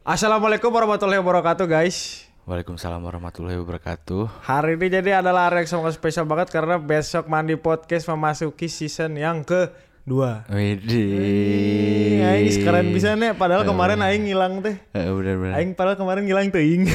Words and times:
Assalamualaikum 0.00 0.72
warahmatullahi 0.72 1.20
wabarakatuh 1.20 1.68
guys 1.68 2.24
Waalaikumsalam 2.48 3.04
warahmatullahi 3.04 3.60
wabarakatuh. 3.60 4.42
Hari 4.42 4.80
ini 4.80 4.88
jadi 4.88 5.20
adalah 5.20 5.52
hari 5.52 5.62
yang 5.62 5.76
sangat 5.76 5.92
spesial 5.92 6.24
banget 6.24 6.48
Karena 6.48 6.80
besok 6.80 7.28
Mandi 7.28 7.52
Podcast 7.54 8.08
memasuki 8.08 8.64
season 8.64 9.20
yang 9.20 9.44
kedua 9.44 10.48
Widih. 10.48 12.24
Aing 12.24 12.48
sekarang 12.48 12.88
bisa 12.90 13.12
nih 13.12 13.36
Padahal 13.36 13.68
kemarin 13.68 14.00
Aing 14.00 14.24
ngilang 14.24 14.64
teh 14.64 14.80
Eh, 14.96 15.04
bener 15.04 15.36
bener. 15.36 15.54
Aing 15.60 15.76
padahal 15.76 16.00
kemarin 16.00 16.24
ngilang 16.24 16.48
teing 16.48 16.88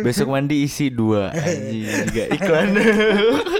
Besok 0.00 0.32
mandi 0.32 0.64
isi 0.64 0.88
dua. 0.88 1.28
Anjing 1.36 1.84
juga 1.84 2.24
iklan. 2.32 2.68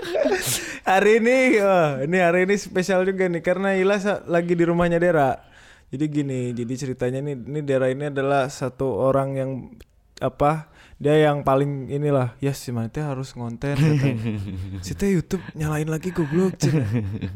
Hari 0.88 1.20
ini 1.20 1.60
wah, 1.60 2.00
Ini 2.00 2.18
hari 2.24 2.48
ini 2.48 2.56
spesial 2.56 3.04
juga 3.04 3.28
nih 3.28 3.44
Karena 3.44 3.76
Ilas 3.76 4.08
lagi 4.24 4.56
di 4.56 4.64
rumahnya 4.64 4.96
Dera 4.96 5.36
Jadi 5.88 6.04
gini 6.08 6.40
Jadi 6.52 6.74
ceritanya 6.76 7.20
nih 7.24 7.36
Ini 7.36 7.60
Dera 7.64 7.88
ini 7.88 8.12
adalah 8.12 8.48
satu 8.52 8.86
orang 8.98 9.28
yang 9.36 9.50
Apa 10.20 10.68
dia 10.98 11.14
yang 11.14 11.46
paling 11.46 11.86
inilah 11.94 12.34
ya 12.42 12.50
si 12.50 12.74
Mate 12.74 12.98
harus 12.98 13.30
ngonten 13.38 13.78
katanya. 13.78 14.18
si 14.86 14.98
teh 14.98 15.14
YouTube 15.14 15.38
nyalain 15.54 15.86
lagi 15.86 16.10
goblok 16.10 16.58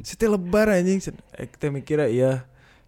si 0.03 0.19
teh 0.19 0.27
lebar 0.27 0.67
anjing 0.67 0.99
eh 1.39 1.47
kita 1.47 1.71
mikir 1.71 2.03
ya 2.11 2.43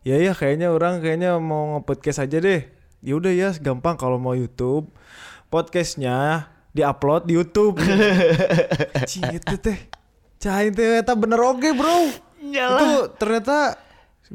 ya 0.04 0.16
ya 0.20 0.32
kayaknya 0.36 0.74
orang 0.74 1.00
kayaknya 1.00 1.40
mau 1.40 1.78
nge-podcast 1.80 2.28
aja 2.28 2.38
deh. 2.38 2.68
Ya 3.00 3.16
udah 3.16 3.32
ya 3.32 3.48
gampang 3.56 3.96
kalau 3.96 4.20
mau 4.20 4.36
YouTube. 4.36 4.92
Podcastnya 5.48 6.48
diupload 6.76 7.24
di 7.24 7.40
YouTube. 7.40 7.80
Cing 9.10 9.30
itu 9.32 9.54
teh. 9.56 9.78
Cah 10.42 10.60
itu 10.60 10.76
ternyata 10.76 11.16
bener 11.16 11.40
oke 11.40 11.68
bro. 11.72 12.12
Itu 12.44 12.88
ternyata 13.16 13.80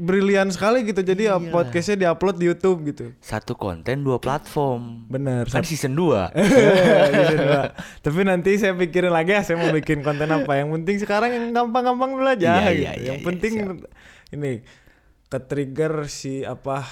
brilian 0.00 0.48
sekali 0.48 0.88
gitu 0.88 1.04
Jadi 1.04 1.28
ya 1.28 1.36
podcastnya 1.36 2.08
diupload 2.08 2.40
di 2.40 2.48
Youtube 2.48 2.78
gitu 2.88 3.04
Satu 3.20 3.52
konten 3.52 4.00
dua 4.00 4.16
platform. 4.16 5.06
Bener 5.12 5.44
Kan 5.46 5.62
season 5.62 5.92
2 5.92 6.32
Season 7.12 7.40
dua. 7.44 7.62
Tapi 8.00 8.20
nanti 8.24 8.56
saya 8.56 8.72
pikirin 8.72 9.12
lagi 9.12 9.36
ya 9.36 9.44
saya 9.44 9.60
mau 9.60 9.68
bikin 9.70 10.00
konten 10.00 10.26
apa. 10.32 10.56
Yang 10.56 10.68
penting 10.80 10.96
sekarang 11.04 11.30
yang 11.36 11.44
gampang-gampang 11.52 12.16
dulu 12.16 12.26
aja. 12.26 12.64
Iya, 12.64 12.70
gitu. 12.72 12.80
iya, 12.80 12.92
iya, 12.92 12.92
yang 13.12 13.18
iya, 13.20 13.26
penting 13.26 13.52
siap. 13.60 13.78
ini 14.34 14.52
ke 15.30 15.38
trigger 15.46 16.10
si 16.10 16.42
apa, 16.42 16.82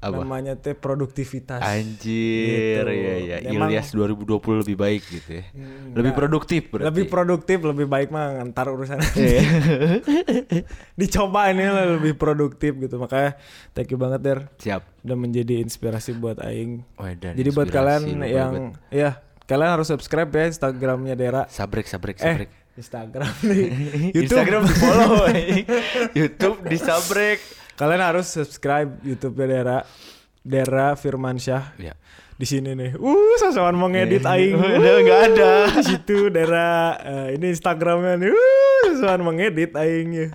Apa? 0.00 0.16
namanya 0.18 0.56
teh 0.56 0.72
produktivitas. 0.72 1.60
Anjir, 1.60 2.80
Gitu. 2.82 2.88
iya 2.90 3.14
iya. 3.20 3.36
Memang- 3.46 3.68
Ilyas 3.68 3.92
2020 3.92 4.24
lebih 4.58 4.72
baik 4.74 5.02
gitu 5.04 5.30
ya. 5.36 5.44
lebih 5.92 6.00
enggak. 6.06 6.16
produktif 6.16 6.62
berarti. 6.66 6.86
Lebih 6.88 7.04
produktif, 7.06 7.58
lebih 7.60 7.84
baik 7.84 8.08
mah 8.08 8.26
ntar 8.46 8.66
urusan. 8.66 8.96
Iya. 9.14 9.44
Dicoba 10.98 11.48
ini 11.48 11.64
lah 11.64 11.96
lebih 11.96 12.16
produktif 12.16 12.76
gitu. 12.76 12.96
Makanya 12.96 13.36
thank 13.70 13.88
you 13.88 13.96
banget 13.96 14.20
Der 14.20 14.38
Siap. 14.56 14.82
udah 15.00 15.16
menjadi 15.16 15.60
inspirasi 15.60 16.12
buat 16.14 16.40
aing. 16.40 16.80
Wedan, 16.96 17.34
Jadi 17.34 17.48
buat 17.50 17.68
kalian 17.68 18.02
yang 18.22 18.52
banget. 18.72 18.72
ya 18.90 19.10
kalian 19.42 19.70
harus 19.70 19.84
subscribe 19.86 20.30
ya 20.30 20.44
Instagramnya 20.46 21.12
Dera. 21.12 21.42
sabrek 21.46 21.84
sabrek 21.84 22.16
Eh, 22.16 22.24
sabrek. 22.24 22.50
Instagram 22.72 23.32
nih. 23.42 23.66
YouTube. 24.16 24.24
Instagram 24.24 24.62
di 24.62 24.74
follow. 24.74 25.12
YouTube 26.14 26.58
di 26.64 26.76
sabrek. 26.78 27.38
Kalian 27.80 28.04
harus 28.04 28.28
subscribe 28.28 29.00
YouTube 29.00 29.40
Dera. 29.40 29.88
Dera 30.44 30.92
Firmansyah. 31.00 31.80
Ya. 31.80 31.96
Di 32.36 32.44
sini 32.44 32.76
nih. 32.76 33.00
Uh, 33.00 33.40
sosokan 33.40 33.72
mau 33.72 33.88
ngedit 33.88 34.20
aing. 34.20 34.52
Udah 34.76 34.96
nggak 35.00 35.20
ada. 35.32 35.52
Di 35.80 35.84
situ 35.88 36.28
Dera 36.28 37.00
eh, 37.00 37.40
ini 37.40 37.48
Instagramnya 37.48 38.20
nih. 38.20 38.36
Uh, 38.36 38.80
sosokan 39.00 39.24
mau 39.24 39.32
ngedit 39.32 39.72
aingnya. 39.80 40.28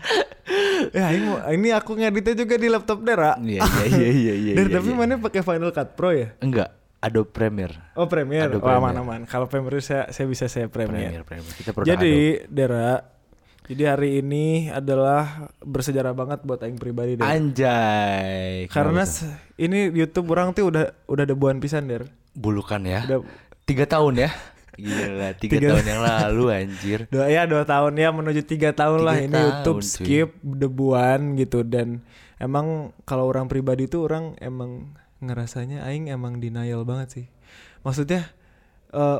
Ya, 0.89 1.13
aing 1.13 1.23
mau, 1.25 1.37
ini 1.53 1.69
aku 1.69 1.93
ngeditnya 1.93 2.33
juga 2.33 2.55
di 2.57 2.65
laptop 2.65 3.05
Dera. 3.05 3.37
Iya 3.37 3.61
iya 3.93 3.93
iya 3.93 4.09
iya 4.09 4.33
iya. 4.49 4.53
Der, 4.57 4.65
iya, 4.65 4.75
tapi 4.81 4.89
iya. 4.89 4.97
mana 4.97 5.21
pakai 5.21 5.41
Final 5.45 5.69
Cut 5.69 5.89
Pro 5.93 6.09
ya? 6.13 6.33
Enggak, 6.41 6.73
Adobe 6.97 7.29
Premiere. 7.29 7.93
Oh 7.93 8.09
Premiere. 8.09 8.49
Adobe 8.49 8.65
oh 8.65 8.73
aman 8.73 8.93
Premiere. 8.97 9.05
aman. 9.05 9.19
Kalau 9.29 9.45
Premiere 9.45 9.85
saya 9.85 10.09
saya 10.09 10.25
bisa 10.25 10.49
saya 10.49 10.65
Premiere. 10.65 11.21
Premiere, 11.21 11.25
Premiere. 11.25 11.55
Kita 11.61 11.69
Jadi 11.85 12.41
Dera, 12.49 13.01
jadi 13.65 13.83
hari 13.91 14.19
ini 14.19 14.69
adalah 14.69 15.49
bersejarah 15.59 16.11
banget 16.11 16.41
buat 16.41 16.61
aing 16.61 16.77
pribadi 16.77 17.17
deh. 17.17 17.25
Anjay. 17.25 18.69
Karena 18.69 19.03
ini 19.55 19.89
YouTube 19.89 20.29
orang 20.29 20.51
tuh 20.51 20.69
udah 20.69 20.93
udah 21.05 21.25
debuan 21.25 21.57
pisan 21.57 21.85
der. 21.85 22.05
bulukan 22.35 22.83
ya. 22.83 23.01
Udah 23.05 23.19
Tiga 23.63 23.87
tahun 23.87 24.21
ya. 24.21 24.29
Gila, 24.75 25.31
tiga, 25.39 25.55
Tiga- 25.55 25.69
tahun 25.71 25.85
yang 25.87 26.01
lalu 26.03 26.43
anjir. 26.51 26.99
dua 27.13 27.25
ya 27.31 27.47
dua 27.47 27.63
tahun 27.63 27.95
ya 27.95 28.11
menuju 28.11 28.43
tiga 28.43 28.69
tahun 28.69 29.01
lah 29.01 29.15
Tiga 29.15 29.25
ini 29.25 29.33
tahun, 29.33 29.47
YouTube 29.49 29.79
cuy. 29.79 29.87
skip 29.87 30.29
debuan 30.43 31.19
gitu 31.35 31.63
dan 31.63 32.03
emang 32.37 32.91
kalau 33.03 33.25
orang 33.25 33.47
pribadi 33.47 33.87
tuh 33.87 34.03
orang 34.05 34.35
emang 34.37 34.91
ngerasanya 35.23 35.87
aing 35.87 36.11
emang 36.11 36.37
denial 36.37 36.83
banget 36.83 37.07
sih. 37.09 37.25
Maksudnya 37.81 38.27
eh 38.91 39.19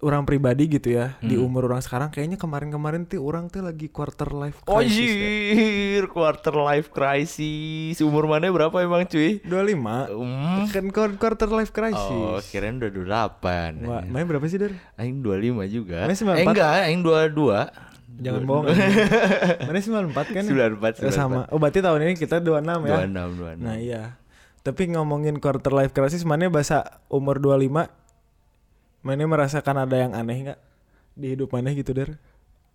orang 0.00 0.22
pribadi 0.22 0.68
gitu 0.68 0.92
ya 0.92 1.18
di 1.18 1.34
Hmm. 1.34 1.44
umur 1.44 1.66
orang 1.66 1.80
sekarang 1.80 2.06
kayaknya 2.08 2.36
kemarin-kemarin 2.36 3.02
tuh 3.02 3.18
orang 3.18 3.46
tuh 3.46 3.60
lagi 3.60 3.86
quarter 3.88 4.30
life 4.30 4.62
crisis. 4.62 4.94
ya. 4.94 5.10
Anjir, 5.10 6.04
quarter 6.06 6.54
life 6.56 6.88
crisis. 6.88 7.98
Umur 7.98 8.24
mana 8.24 8.46
berapa 8.46 8.70
emang 8.78 9.02
cuy? 9.04 9.42
25 9.42 10.06
Um. 10.08 10.66
kan 10.68 10.86
quar- 10.88 11.16
quarter 11.16 11.48
life 11.48 11.70
crisis. 11.70 11.98
Oh, 11.98 12.38
kirain 12.40 12.78
udah 12.78 12.94
28. 12.94 13.82
Wah, 13.82 14.02
main 14.04 14.22
berapa 14.24 14.44
sih 14.44 14.56
der? 14.56 14.78
Aing 14.94 15.18
25 15.18 15.66
juga. 15.66 16.04
Main 16.04 16.14
94? 16.14 16.36
Eh 16.36 16.46
enggak, 16.46 16.72
aing 16.84 17.02
22. 17.02 17.66
Jangan 18.18 18.42
bohong. 18.44 18.66
Mana 19.66 19.78
94 19.78 20.26
kan? 20.28 20.42
94, 20.42 20.94
Eh, 21.00 21.10
sama. 21.10 21.46
Oh 21.48 21.58
berarti 21.58 21.78
tahun 21.78 22.02
ini 22.02 22.14
kita 22.14 22.38
26 22.38 22.82
ya. 22.84 22.98
26, 23.00 23.34
26. 23.34 23.58
Nah 23.58 23.76
iya. 23.76 24.02
Tapi 24.60 24.90
ngomongin 24.90 25.38
quarter 25.38 25.70
life 25.72 25.90
crisis, 25.90 26.22
mana 26.22 26.46
bahasa 26.46 26.82
umur 27.08 27.38
25? 27.38 27.90
Mana 29.08 29.24
merasakan 29.24 29.88
ada 29.88 29.96
yang 29.96 30.12
aneh 30.12 30.36
nggak 30.44 30.60
di 31.16 31.32
hidup 31.32 31.48
mana 31.48 31.72
gitu 31.72 31.96
der? 31.96 32.20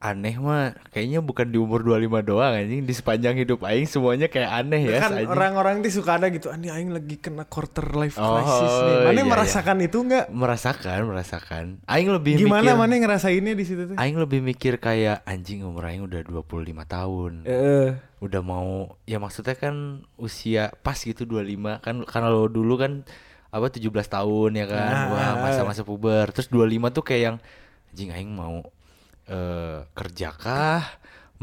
Aneh 0.04 0.36
mah 0.36 0.74
kayaknya 0.92 1.22
bukan 1.22 1.48
di 1.48 1.56
umur 1.56 1.80
25 1.80 2.28
doang 2.28 2.52
anjing, 2.52 2.84
di 2.84 2.92
sepanjang 2.92 3.40
hidup 3.40 3.64
aing 3.64 3.88
semuanya 3.88 4.28
kayak 4.28 4.52
aneh 4.52 4.82
ya. 4.84 5.00
kan 5.00 5.16
anjing. 5.16 5.30
orang-orang 5.30 5.80
tuh 5.80 5.94
suka 5.96 6.20
ada 6.20 6.28
gitu, 6.28 6.52
ani 6.52 6.68
aing 6.68 6.92
lagi 6.92 7.16
kena 7.16 7.48
quarter 7.48 7.88
life 7.96 8.20
Oh, 8.20 8.36
crisis 8.36 8.74
nih. 8.84 8.96
Mana 9.00 9.16
iya, 9.16 9.24
merasakan 9.24 9.78
itu 9.80 9.98
nggak? 10.04 10.26
merasakan, 10.28 11.00
merasakan. 11.08 11.66
Aing 11.88 12.10
lebih 12.12 12.36
Gimana 12.36 12.74
mikir 12.74 12.82
mana 12.82 12.94
ngerasainnya 13.00 13.54
di 13.56 13.64
situ 13.64 13.82
tuh? 13.94 13.96
Aing 13.96 14.18
lebih 14.20 14.44
mikir 14.44 14.76
kayak 14.76 15.24
anjing 15.24 15.64
umur 15.64 15.88
aing 15.88 16.04
udah 16.04 16.20
25 16.20 16.50
tahun. 16.84 17.32
Eh, 17.48 17.90
Udah 18.20 18.42
mau 18.44 19.00
ya 19.06 19.24
maksudnya 19.24 19.56
kan 19.56 20.04
usia 20.18 20.74
pas 20.84 20.98
gitu 20.98 21.24
25 21.24 21.80
kan 21.80 22.04
karena 22.04 22.28
lo 22.28 22.52
dulu 22.52 22.76
kan 22.76 23.08
apa 23.54 23.70
17 23.70 23.94
tahun 24.10 24.50
ya 24.58 24.66
kan. 24.66 24.90
Nah, 24.90 25.06
Wah, 25.14 25.30
eh. 25.30 25.34
masa-masa 25.46 25.86
puber. 25.86 26.34
Terus 26.34 26.50
25 26.50 26.90
tuh 26.90 27.04
kayak 27.06 27.22
yang 27.22 27.38
anjing 27.94 28.10
aing 28.10 28.34
mau 28.34 28.66
eh 29.30 29.86
kerja 29.94 30.34
kah? 30.34 30.84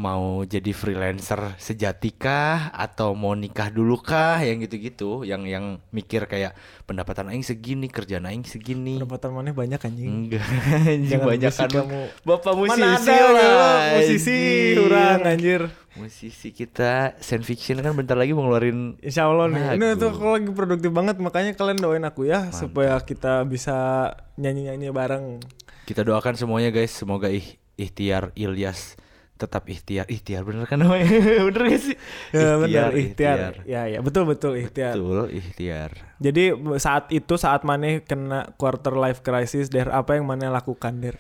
Mau 0.01 0.49
jadi 0.49 0.73
freelancer 0.73 1.61
sejati 1.61 2.09
kah 2.17 2.73
atau 2.73 3.13
mau 3.13 3.37
nikah 3.37 3.69
dulu 3.69 4.01
kah 4.01 4.41
yang 4.41 4.65
gitu-gitu. 4.65 5.29
Yang 5.29 5.43
yang 5.53 5.65
mikir 5.93 6.25
kayak 6.25 6.57
pendapatan 6.89 7.29
aing 7.29 7.45
segini 7.45 7.85
kerjaan 7.93 8.25
aing 8.25 8.49
segini. 8.49 8.97
Pendapatan 8.97 9.37
mana 9.37 9.53
banyak 9.53 9.77
anjing. 9.77 10.09
enggak 10.09 10.41
anjing 10.89 11.21
banyak 11.21 11.53
kan 11.53 11.69
kamu. 11.69 12.01
bapak 12.25 12.53
musisi 12.57 12.81
Mana 12.81 12.97
ada 12.97 13.45
lah, 13.53 13.77
musisi 14.01 14.39
kurang 14.73 15.21
anjir. 15.29 15.63
musisi 16.01 16.49
kita 16.49 17.21
Science 17.21 17.45
Fiction. 17.45 17.85
Kan 17.85 17.93
bentar 17.93 18.17
lagi 18.17 18.33
mau 18.33 18.49
ngeluarin 18.49 18.97
Insya 19.05 19.29
Allah 19.29 19.53
nih, 19.53 19.77
ini 19.77 20.01
tuh 20.01 20.17
aku 20.17 20.33
lagi 20.33 20.49
produktif 20.49 20.89
banget. 20.89 21.21
Makanya 21.21 21.53
kalian 21.53 21.77
doain 21.77 22.05
aku 22.09 22.25
ya 22.25 22.49
supaya 22.57 22.97
kita 23.05 23.45
bisa 23.45 24.09
nyanyi-nyanyi 24.41 24.89
bareng. 24.89 25.45
kita 25.85 26.09
doakan 26.09 26.41
semuanya 26.41 26.73
guys. 26.73 26.97
Semoga 26.97 27.29
ih, 27.29 27.45
ikhtiar 27.77 28.33
Ilyas 28.33 28.97
tetap 29.41 29.65
ikhtiar 29.65 30.05
ikhtiar 30.05 30.45
bener 30.45 30.69
kan 30.69 30.77
namanya? 30.77 31.09
Bener 31.49 31.63
gak 31.73 31.81
sih? 31.81 31.97
Ya 32.37 32.61
benar 32.61 32.93
ikhtiar. 32.93 33.65
Ya 33.65 33.89
ya 33.89 33.99
betul 34.05 34.29
betul 34.29 34.61
ikhtiar. 34.61 35.01
betul 35.01 35.33
ikhtiar. 35.33 35.91
Jadi 36.21 36.53
saat 36.77 37.09
itu 37.09 37.41
saat 37.41 37.65
Maneh 37.65 38.05
kena 38.05 38.53
quarter 38.61 38.93
life 38.93 39.25
crisis, 39.25 39.73
der 39.73 39.89
apa 39.89 40.21
yang 40.21 40.29
Maneh 40.29 40.53
lakukan 40.53 41.01
der? 41.01 41.17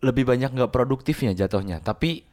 lebih 0.00 0.24
banyak 0.24 0.50
nggak 0.56 0.72
produktifnya 0.72 1.36
jatuhnya. 1.36 1.84
Tapi 1.84 2.24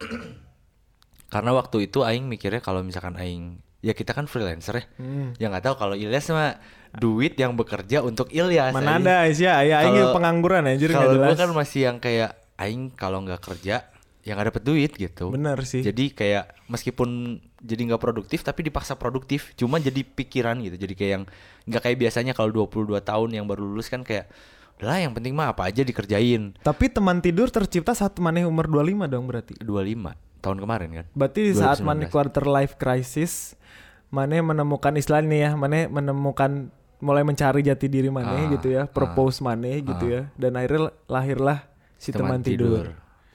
karena 1.32 1.50
waktu 1.56 1.88
itu 1.88 2.04
Aing 2.04 2.28
mikirnya 2.28 2.60
kalau 2.60 2.84
misalkan 2.84 3.16
Aing 3.16 3.64
ya 3.84 3.92
kita 3.92 4.16
kan 4.16 4.24
freelancer 4.24 4.80
ya. 4.80 4.84
Hmm. 4.96 5.36
ya 5.36 5.52
nggak 5.52 5.64
tahu 5.64 5.74
kalau 5.76 5.94
Ilyas 5.96 6.32
mah 6.32 6.56
duit 6.96 7.36
yang 7.36 7.52
bekerja 7.52 8.00
untuk 8.00 8.32
Ilyas 8.32 8.72
Mana 8.72 8.96
ada 8.96 9.14
Aisyah, 9.28 9.60
ya 9.66 9.84
aing 9.84 10.14
pengangguran 10.14 10.64
anjir 10.64 10.88
Kalau 10.88 11.20
gue 11.20 11.36
kan 11.36 11.50
masih 11.52 11.92
yang 11.92 11.98
kayak 12.00 12.32
aing 12.58 12.94
kalau 12.94 13.22
nggak 13.22 13.42
kerja 13.42 13.86
ya 14.24 14.32
nggak 14.32 14.56
dapet 14.56 14.64
duit 14.64 14.92
gitu. 14.96 15.28
Bener 15.28 15.60
sih. 15.68 15.84
Jadi 15.84 16.16
kayak 16.16 16.64
meskipun 16.72 17.38
jadi 17.60 17.92
nggak 17.92 18.00
produktif 18.00 18.40
tapi 18.40 18.64
dipaksa 18.64 18.96
produktif, 18.96 19.52
cuma 19.52 19.76
jadi 19.76 20.00
pikiran 20.00 20.64
gitu. 20.64 20.80
Jadi 20.80 20.94
kayak 20.96 21.12
yang 21.20 21.24
nggak 21.68 21.82
kayak 21.84 21.98
biasanya 22.00 22.32
kalau 22.32 22.48
22 22.64 23.04
tahun 23.04 23.28
yang 23.36 23.44
baru 23.44 23.68
lulus 23.68 23.92
kan 23.92 24.00
kayak 24.00 24.32
udahlah 24.80 24.98
yang 25.04 25.12
penting 25.12 25.36
mah 25.36 25.52
apa 25.52 25.68
aja 25.68 25.84
dikerjain. 25.84 26.56
Tapi 26.64 26.88
teman 26.88 27.20
tidur 27.20 27.52
tercipta 27.52 27.92
saat 27.92 28.16
Maneh 28.16 28.48
umur 28.48 28.66
25 28.66 29.12
dong 29.12 29.28
berarti. 29.28 29.54
25 29.60 30.16
tahun 30.40 30.58
kemarin 30.60 30.88
kan. 30.92 31.06
Berarti 31.12 31.40
di 31.44 31.52
saat 31.52 31.84
2019. 31.84 31.88
Maneh 31.88 32.06
quarter 32.08 32.44
life 32.48 32.74
crisis, 32.80 33.60
Maneh 34.08 34.40
menemukan 34.40 34.92
istilahnya 34.96 35.28
nih 35.28 35.40
ya, 35.40 35.50
Maneh 35.56 35.82
menemukan 35.92 36.72
mulai 37.04 37.20
mencari 37.28 37.60
jati 37.60 37.92
diri 37.92 38.08
Maneh 38.08 38.48
Ah, 38.48 38.52
gitu 38.56 38.72
ya, 38.72 38.88
propose 38.88 39.44
Maneh 39.44 39.84
gitu 39.84 40.08
ya, 40.08 40.32
dan 40.40 40.56
akhirnya 40.56 40.96
lahirlah 41.04 41.68
si 41.98 42.10
teman, 42.12 42.40
tidur. 42.44 42.94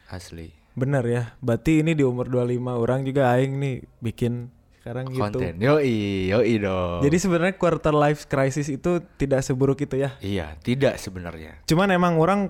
Asli. 0.09 0.51
Bener 0.73 1.03
ya, 1.05 1.23
berarti 1.43 1.83
ini 1.83 1.93
di 1.93 2.05
umur 2.05 2.31
25 2.31 2.83
orang 2.83 3.03
juga 3.03 3.35
aing 3.35 3.59
nih 3.59 3.75
bikin 3.99 4.49
sekarang 4.79 5.05
gitu. 5.11 5.21
Konten. 5.21 5.53
Yoi, 5.59 6.31
yoi 6.31 6.55
dong. 6.57 7.03
Jadi 7.03 7.17
sebenarnya 7.19 7.55
quarter 7.59 7.93
life 7.93 8.25
crisis 8.25 8.71
itu 8.71 9.03
tidak 9.19 9.45
seburuk 9.45 9.77
itu 9.77 10.01
ya. 10.01 10.17
iya, 10.23 10.57
tidak 10.63 10.97
sebenarnya. 10.97 11.61
Cuman 11.69 11.93
emang 11.93 12.17
orang 12.17 12.49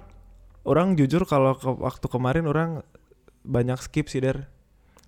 orang 0.63 0.95
jujur 0.95 1.25
kalau 1.25 1.57
ke, 1.57 1.67
waktu 1.67 2.06
kemarin 2.07 2.45
orang 2.47 2.85
banyak 3.44 3.81
skip 3.81 4.07
sih 4.07 4.21
der. 4.23 4.47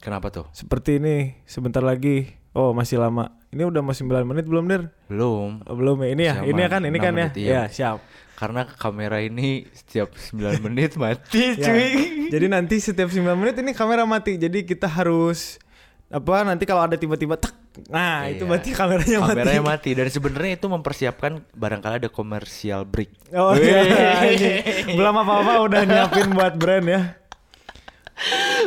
Kenapa 0.02 0.34
tuh? 0.34 0.50
Seperti 0.52 0.98
ini 0.98 1.40
sebentar 1.48 1.86
lagi. 1.86 2.36
Oh 2.52 2.74
masih 2.76 3.00
lama. 3.00 3.32
Ini 3.52 3.68
udah 3.68 3.82
mau 3.84 3.92
9 3.92 4.08
menit 4.24 4.46
belum 4.48 4.64
der? 4.66 4.88
Belum. 5.06 5.60
Oh, 5.68 5.76
belum 5.76 6.00
ya. 6.02 6.10
Ini 6.16 6.24
ya. 6.24 6.36
Masih 6.40 6.50
Ini 6.50 6.62
ya 6.62 6.70
kan. 6.70 6.82
Ini 6.88 6.98
kan 6.98 7.14
ya. 7.14 7.28
iya. 7.36 7.52
Ya 7.52 7.62
siap. 7.68 8.00
Karena 8.34 8.64
kamera 8.66 9.20
ini 9.20 9.68
setiap 9.70 10.16
9 10.16 10.56
menit 10.66 10.96
mati, 10.96 11.54
Ya. 11.54 11.68
cuy. 11.68 11.92
Jadi 12.32 12.46
nanti 12.48 12.80
setiap 12.80 13.12
9 13.12 13.22
menit 13.36 13.60
ini 13.60 13.72
kamera 13.72 14.08
mati. 14.08 14.40
Jadi 14.40 14.64
kita 14.64 14.88
harus 14.88 15.60
apa 16.08 16.44
nanti 16.44 16.64
kalau 16.64 16.84
ada 16.84 16.96
tiba-tiba 16.96 17.36
tak 17.36 17.56
nah 17.88 18.28
itu 18.28 18.44
Iya. 18.44 18.50
berarti 18.52 18.70
kameranya, 18.76 19.18
Kameranya 19.24 19.64
mati. 19.64 19.88
mati 19.88 19.92
dan 19.96 20.08
sebenarnya 20.08 20.60
itu 20.60 20.68
mempersiapkan 20.68 21.40
barangkali 21.52 22.04
ada 22.04 22.12
komersial 22.12 22.84
break. 22.84 23.32
Oh 23.32 23.56
iya, 23.56 24.20
anjing. 24.20 24.92
belum 24.92 25.16
apa-apa 25.18 25.64
udah 25.64 25.82
nyiapin 25.84 26.28
buat 26.32 26.56
brand 26.56 26.84
ya. 26.84 27.16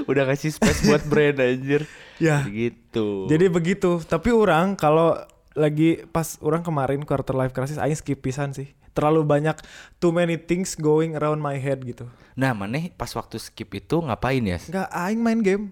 Udah 0.05 0.25
kasih 0.27 0.51
space 0.51 0.85
buat 0.85 1.05
brand 1.05 1.37
anjir. 1.37 1.85
Ya. 2.19 2.47
Gitu. 2.47 3.27
Jadi 3.27 3.47
begitu. 3.51 3.99
Tapi 4.03 4.31
orang 4.31 4.75
kalau 4.75 5.19
lagi 5.55 6.03
pas 6.11 6.39
orang 6.43 6.63
kemarin 6.63 7.03
quarter 7.07 7.35
life 7.35 7.55
crisis 7.55 7.79
aing 7.79 7.95
skip 7.95 8.21
pisan 8.21 8.55
sih. 8.55 8.71
Terlalu 8.95 9.27
banyak 9.27 9.59
too 9.99 10.15
many 10.15 10.39
things 10.39 10.79
going 10.79 11.19
around 11.19 11.43
my 11.43 11.59
head 11.59 11.83
gitu. 11.83 12.07
Nah, 12.39 12.55
maneh 12.55 12.95
pas 12.95 13.11
waktu 13.11 13.43
skip 13.43 13.67
itu 13.75 13.99
ngapain 13.99 14.43
ya? 14.43 14.59
Enggak 14.63 14.89
aing 14.91 15.19
main 15.19 15.41
game. 15.43 15.65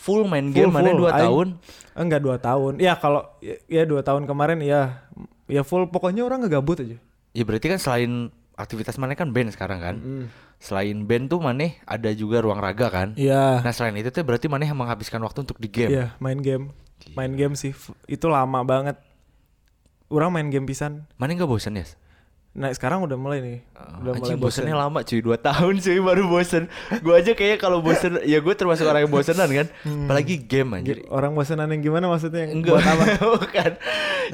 Full 0.00 0.24
main 0.24 0.48
game 0.48 0.72
Full, 0.72 0.72
mana 0.72 0.88
full. 0.96 1.04
2 1.04 1.12
Aing- 1.12 1.20
tahun? 1.20 1.48
Enggak 1.92 2.20
dua 2.24 2.36
tahun. 2.40 2.72
Ya 2.80 2.96
kalau 2.96 3.28
ya, 3.44 3.60
ya 3.68 3.82
dua 3.84 4.00
tahun 4.00 4.24
kemarin 4.24 4.64
ya 4.64 5.04
ya 5.44 5.60
full 5.60 5.92
pokoknya 5.92 6.24
orang 6.24 6.40
ngegabut 6.40 6.80
aja. 6.80 6.96
Ya 7.36 7.42
berarti 7.44 7.68
kan 7.68 7.76
selain 7.76 8.32
aktivitas 8.60 9.00
maneh 9.00 9.16
kan 9.16 9.32
band 9.32 9.50
sekarang 9.56 9.80
kan? 9.80 9.96
Mm. 9.98 10.24
Selain 10.60 10.96
band 11.08 11.32
tuh 11.32 11.40
maneh 11.40 11.80
ada 11.88 12.12
juga 12.12 12.44
ruang 12.44 12.60
raga 12.60 12.92
kan? 12.92 13.16
Iya. 13.16 13.64
Nah, 13.64 13.72
selain 13.72 13.96
itu 13.96 14.12
tuh 14.12 14.22
berarti 14.22 14.46
maneh 14.46 14.68
menghabiskan 14.70 15.18
waktu 15.24 15.48
untuk 15.48 15.56
di 15.56 15.72
game. 15.72 15.90
Iya, 15.90 16.06
main 16.20 16.38
game. 16.44 16.76
Main 17.16 17.32
game 17.34 17.56
sih. 17.56 17.72
Itu 18.04 18.28
lama 18.28 18.60
banget. 18.62 19.00
Orang 20.12 20.36
main 20.36 20.52
game 20.52 20.68
pisan. 20.68 21.08
Maneh 21.16 21.38
nggak 21.38 21.48
bosan 21.48 21.80
ya? 21.80 21.86
Nah, 22.50 22.66
sekarang 22.68 22.98
udah 23.00 23.14
mulai 23.14 23.38
nih. 23.38 23.58
Udah 24.02 24.10
mulai 24.12 24.34
bosen. 24.34 24.66
bosennya 24.66 24.74
lama 24.74 25.00
cuy 25.00 25.22
2 25.22 25.38
tahun 25.38 25.74
cuy 25.78 25.98
baru 25.98 26.24
bosen 26.26 26.66
Gue 26.98 27.14
aja 27.14 27.32
kayak 27.32 27.56
kalau 27.56 27.78
bosen 27.78 28.18
Ya 28.22 28.38
gue 28.38 28.52
termasuk 28.52 28.84
orang 28.84 29.06
yang 29.06 29.12
bosenan 29.12 29.46
kan 29.48 29.66
Apalagi 29.86 30.34
game 30.36 30.70
anjir 30.74 31.06
Orang 31.08 31.32
bosenan 31.32 31.70
yang 31.70 31.78
gimana 31.80 32.04
maksudnya? 32.04 32.44
Enggak 32.44 32.74
Buat 32.74 32.90
apa? 32.90 33.04
Bukan 33.38 33.70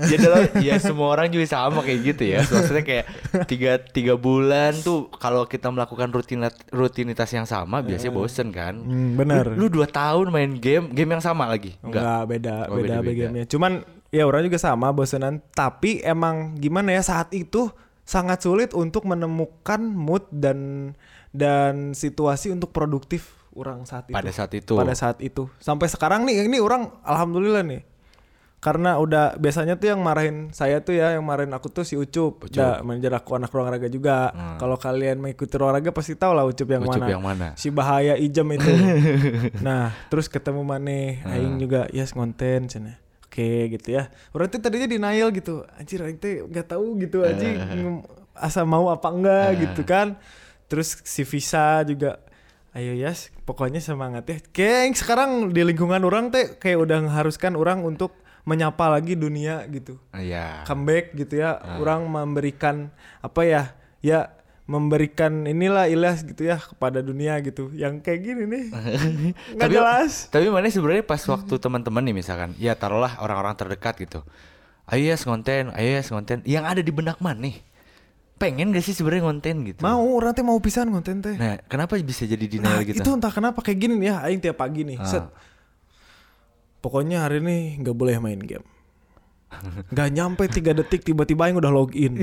Jadi 0.03 0.25
lo- 0.25 0.49
ya 0.59 0.75
semua 0.79 1.09
orang 1.11 1.29
juga 1.29 1.45
sama 1.47 1.81
kayak 1.81 2.01
gitu 2.07 2.23
ya 2.27 2.41
Maksudnya 2.51 2.83
kayak 2.83 3.05
tiga, 3.45 3.73
tiga 3.79 4.15
bulan 4.15 4.73
tuh 4.77 5.13
Kalau 5.13 5.45
kita 5.45 5.69
melakukan 5.69 6.09
rutinat, 6.09 6.57
rutinitas 6.69 7.29
yang 7.31 7.45
sama 7.45 7.79
Biasanya 7.79 8.11
bosen 8.13 8.49
kan 8.49 8.75
Hmm, 8.77 9.15
benar. 9.15 9.45
Lu, 9.51 9.69
lu 9.69 9.79
2 9.79 9.93
tahun 9.93 10.27
main 10.29 10.57
game 10.57 10.89
Game 10.89 11.11
yang 11.11 11.21
sama 11.21 11.47
lagi 11.47 11.77
Enggak, 11.79 12.25
beda, 12.27 12.57
Oh, 12.67 12.81
beda, 12.81 12.99
beda-beda. 12.99 13.29
gamenya. 13.29 13.45
Cuman 13.45 13.85
ya 14.09 14.25
orang 14.25 14.41
juga 14.43 14.57
sama 14.57 14.89
bosenan, 14.89 15.45
tapi 15.51 16.01
emang 16.01 16.57
gimana 16.57 16.91
ya 16.91 17.03
saat 17.03 17.29
itu 17.31 17.69
sangat 18.07 18.39
sulit 18.41 18.71
untuk 18.71 19.05
menemukan 19.05 19.83
mood 19.83 20.25
dan 20.31 20.95
dan 21.35 21.93
situasi 21.93 22.49
untuk 22.49 22.71
produktif 22.71 23.35
orang 23.53 23.83
saat 23.83 24.07
itu. 24.07 24.15
Pada 24.15 24.31
saat 24.31 24.53
itu 24.55 24.73
Pada 24.73 24.95
saat 24.95 25.19
itu. 25.19 25.51
Sampai 25.59 25.91
sekarang 25.91 26.23
nih 26.23 26.47
ini 26.47 26.57
orang 26.57 26.89
alhamdulillah 27.03 27.67
nih. 27.67 27.83
Karena 28.57 28.97
udah 28.99 29.37
biasanya 29.37 29.77
tuh 29.77 29.93
yang 29.95 30.01
marahin 30.01 30.49
saya 30.51 30.81
tuh 30.81 30.97
ya, 30.97 31.13
yang 31.15 31.23
marahin 31.23 31.53
aku 31.53 31.69
tuh 31.69 31.85
si 31.85 31.95
Ucup. 31.95 32.41
Ucup. 32.41 32.57
Udah 32.57 32.81
manajer 32.83 33.13
aku 33.15 33.37
anak 33.37 33.53
ruang 33.53 33.69
raga 33.69 33.87
juga. 33.87 34.33
Hmm. 34.33 34.57
Kalau 34.59 34.75
kalian 34.75 35.21
mengikuti 35.21 35.55
ruang 35.55 35.77
raga 35.77 35.93
pasti 35.93 36.17
tahu 36.17 36.33
lah 36.35 36.43
Ucup 36.49 36.67
yang 36.67 36.83
Ucup 36.83 36.99
mana. 36.99 37.07
yang 37.11 37.23
mana 37.23 37.47
Si 37.55 37.69
bahaya 37.69 38.17
ijem 38.17 38.49
itu. 38.57 38.67
nah, 39.67 39.93
terus 40.09 40.27
ketemu 40.27 40.63
Mane, 40.63 41.21
Hmm. 41.21 41.31
aing 41.37 41.55
juga 41.59 41.87
yes 41.93 42.17
ngonten 42.17 42.67
cenah. 42.67 42.97
Oke 43.37 43.69
gitu 43.69 43.89
ya. 43.93 44.09
Orang 44.33 44.49
tuh 44.49 44.65
tadinya 44.65 44.89
denial 44.89 45.29
gitu. 45.29 45.61
Anjir 45.77 46.01
aing 46.01 46.17
teh 46.17 46.41
enggak 46.41 46.73
tahu 46.73 46.97
gitu 46.97 47.21
anjing 47.21 47.61
Hmm. 47.61 48.01
asa 48.33 48.65
mau 48.65 48.89
apa 48.89 49.13
enggak 49.13 49.61
gitu 49.61 49.85
kan. 49.85 50.17
Terus 50.73 51.05
si 51.05 51.21
Visa 51.29 51.85
juga 51.85 52.17
Ayo 52.73 52.97
Yas, 52.97 53.29
pokoknya 53.45 53.81
semangat 53.81 54.25
ya. 54.29 54.37
Kayak 54.53 54.97
sekarang 54.97 55.53
di 55.53 55.65
lingkungan 55.65 56.01
orang 56.01 56.33
teh 56.33 56.57
kayak 56.57 56.81
udah 56.81 57.05
mengharuskan 57.05 57.61
orang 57.61 57.85
untuk 57.85 58.17
menyapa 58.49 58.89
lagi 58.89 59.21
dunia 59.21 59.69
gitu. 59.69 60.01
Iya 60.17 60.65
Comeback 60.65 61.13
gitu 61.13 61.41
ya. 61.41 61.61
Ah. 61.61 61.77
Orang 61.77 62.09
memberikan 62.09 62.89
apa 63.21 63.45
ya? 63.45 63.63
Ya 64.01 64.33
memberikan 64.67 65.47
inilah 65.47 65.87
ilas 65.87 66.27
gitu 66.27 66.43
ya 66.43 66.59
kepada 66.59 66.99
dunia 66.99 67.39
gitu. 67.39 67.71
Yang 67.71 68.03
kayak 68.03 68.21
gini 68.23 68.43
nih. 68.51 68.65
Nggak 69.55 69.63
Tapi- 69.63 69.77
jelas. 69.79 70.13
Tapi 70.29 70.47
mana 70.51 70.67
sebenarnya 70.67 71.07
pas 71.07 71.23
waktu 71.23 71.55
teman-teman 71.57 72.03
nih 72.03 72.15
misalkan, 72.19 72.51
ya 72.59 72.75
taruhlah 72.75 73.15
orang-orang 73.23 73.55
terdekat 73.55 73.95
gitu. 74.03 74.21
Ayo 74.87 75.03
ya 75.07 75.17
konten, 75.19 75.71
ayo 75.75 75.91
ya 75.99 76.03
konten. 76.03 76.43
Yang 76.47 76.65
ada 76.67 76.81
di 76.83 76.93
benak 76.95 77.19
mana 77.23 77.47
nih? 77.47 77.59
Pengen 78.37 78.69
gak 78.69 78.85
sih 78.85 78.93
sebenarnya 78.93 79.25
konten 79.25 79.65
gitu? 79.65 79.81
Mau 79.81 80.13
orang 80.13 80.37
teh 80.37 80.45
mau 80.45 80.61
pisan 80.61 80.93
konten 80.93 81.25
teh. 81.25 81.35
Nah, 81.41 81.57
kenapa 81.73 81.97
bisa 82.05 82.29
jadi 82.29 82.45
Nah, 82.61 82.77
denial 82.77 82.81
gitu? 82.85 83.01
itu 83.01 83.11
entah 83.11 83.33
kenapa 83.33 83.65
kayak 83.65 83.79
gini 83.81 83.95
nih 83.97 84.13
ya, 84.13 84.17
aing 84.29 84.41
tiap 84.45 84.61
pagi 84.61 84.85
nih. 84.85 85.01
Ah. 85.01 85.09
Set. 85.09 85.25
Pokoknya 86.85 87.25
hari 87.25 87.41
ini 87.43 87.81
nggak 87.83 87.97
boleh 87.97 88.21
main 88.21 88.39
game. 88.39 88.67
Gak 89.95 90.09
nyampe 90.11 90.51
tiga 90.51 90.75
detik 90.75 91.07
tiba-tiba 91.07 91.47
aing 91.47 91.57
udah 91.57 91.71
login. 91.71 92.19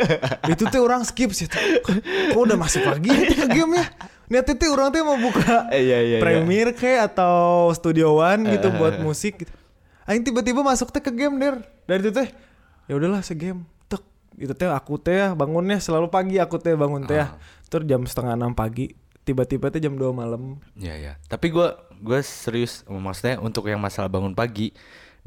itu 0.52 0.62
tuh 0.70 0.80
orang 0.82 1.02
skip 1.02 1.34
sih. 1.34 1.50
Kok 1.50 2.38
udah 2.38 2.56
masuk 2.56 2.86
lagi 2.86 3.10
nih 3.10 3.34
ke 3.34 3.46
game 3.50 3.82
ya? 3.82 3.84
Niatnya 4.28 4.54
tuh 4.60 4.68
orang 4.76 4.88
tuh 4.92 5.00
mau 5.02 5.16
buka 5.16 5.72
Eh, 5.72 5.88
iya, 5.88 5.98
iya, 6.04 6.16
iya. 6.16 6.18
Premiere 6.20 6.76
kayak 6.76 7.16
atau 7.16 7.72
Studio 7.72 8.20
One 8.20 8.44
gitu 8.48 8.68
buat 8.76 9.00
musik 9.00 9.42
gitu. 9.44 9.52
Aing 10.08 10.24
tiba-tiba 10.24 10.64
masuk 10.64 10.88
teh 10.88 11.02
ke 11.02 11.12
game 11.12 11.36
der. 11.36 11.56
Dari 11.84 12.00
itu 12.00 12.12
teh 12.12 12.28
ya 12.88 12.94
udahlah 12.96 13.20
segame. 13.20 13.66
Tek 13.90 14.00
itu 14.40 14.54
teh 14.56 14.68
aku 14.68 14.96
teh 14.96 15.16
ya 15.18 15.28
bangunnya 15.36 15.76
selalu 15.82 16.08
pagi 16.08 16.40
aku 16.40 16.56
teh 16.56 16.72
bangun 16.76 17.04
teh 17.04 17.20
ya. 17.20 17.28
Ah. 17.28 17.30
Terus 17.68 17.84
jam 17.84 18.00
setengah 18.08 18.38
enam 18.38 18.56
pagi 18.56 18.96
tiba-tiba 19.28 19.68
teh 19.68 19.80
jam 19.84 19.92
2 19.92 20.08
malam. 20.16 20.56
Ya 20.80 20.96
ya. 20.96 21.20
Tapi 21.28 21.52
gua 21.52 21.76
gua 22.00 22.24
serius 22.24 22.80
maksudnya 22.88 23.36
untuk 23.44 23.68
yang 23.68 23.76
masalah 23.76 24.08
bangun 24.08 24.32
pagi, 24.32 24.72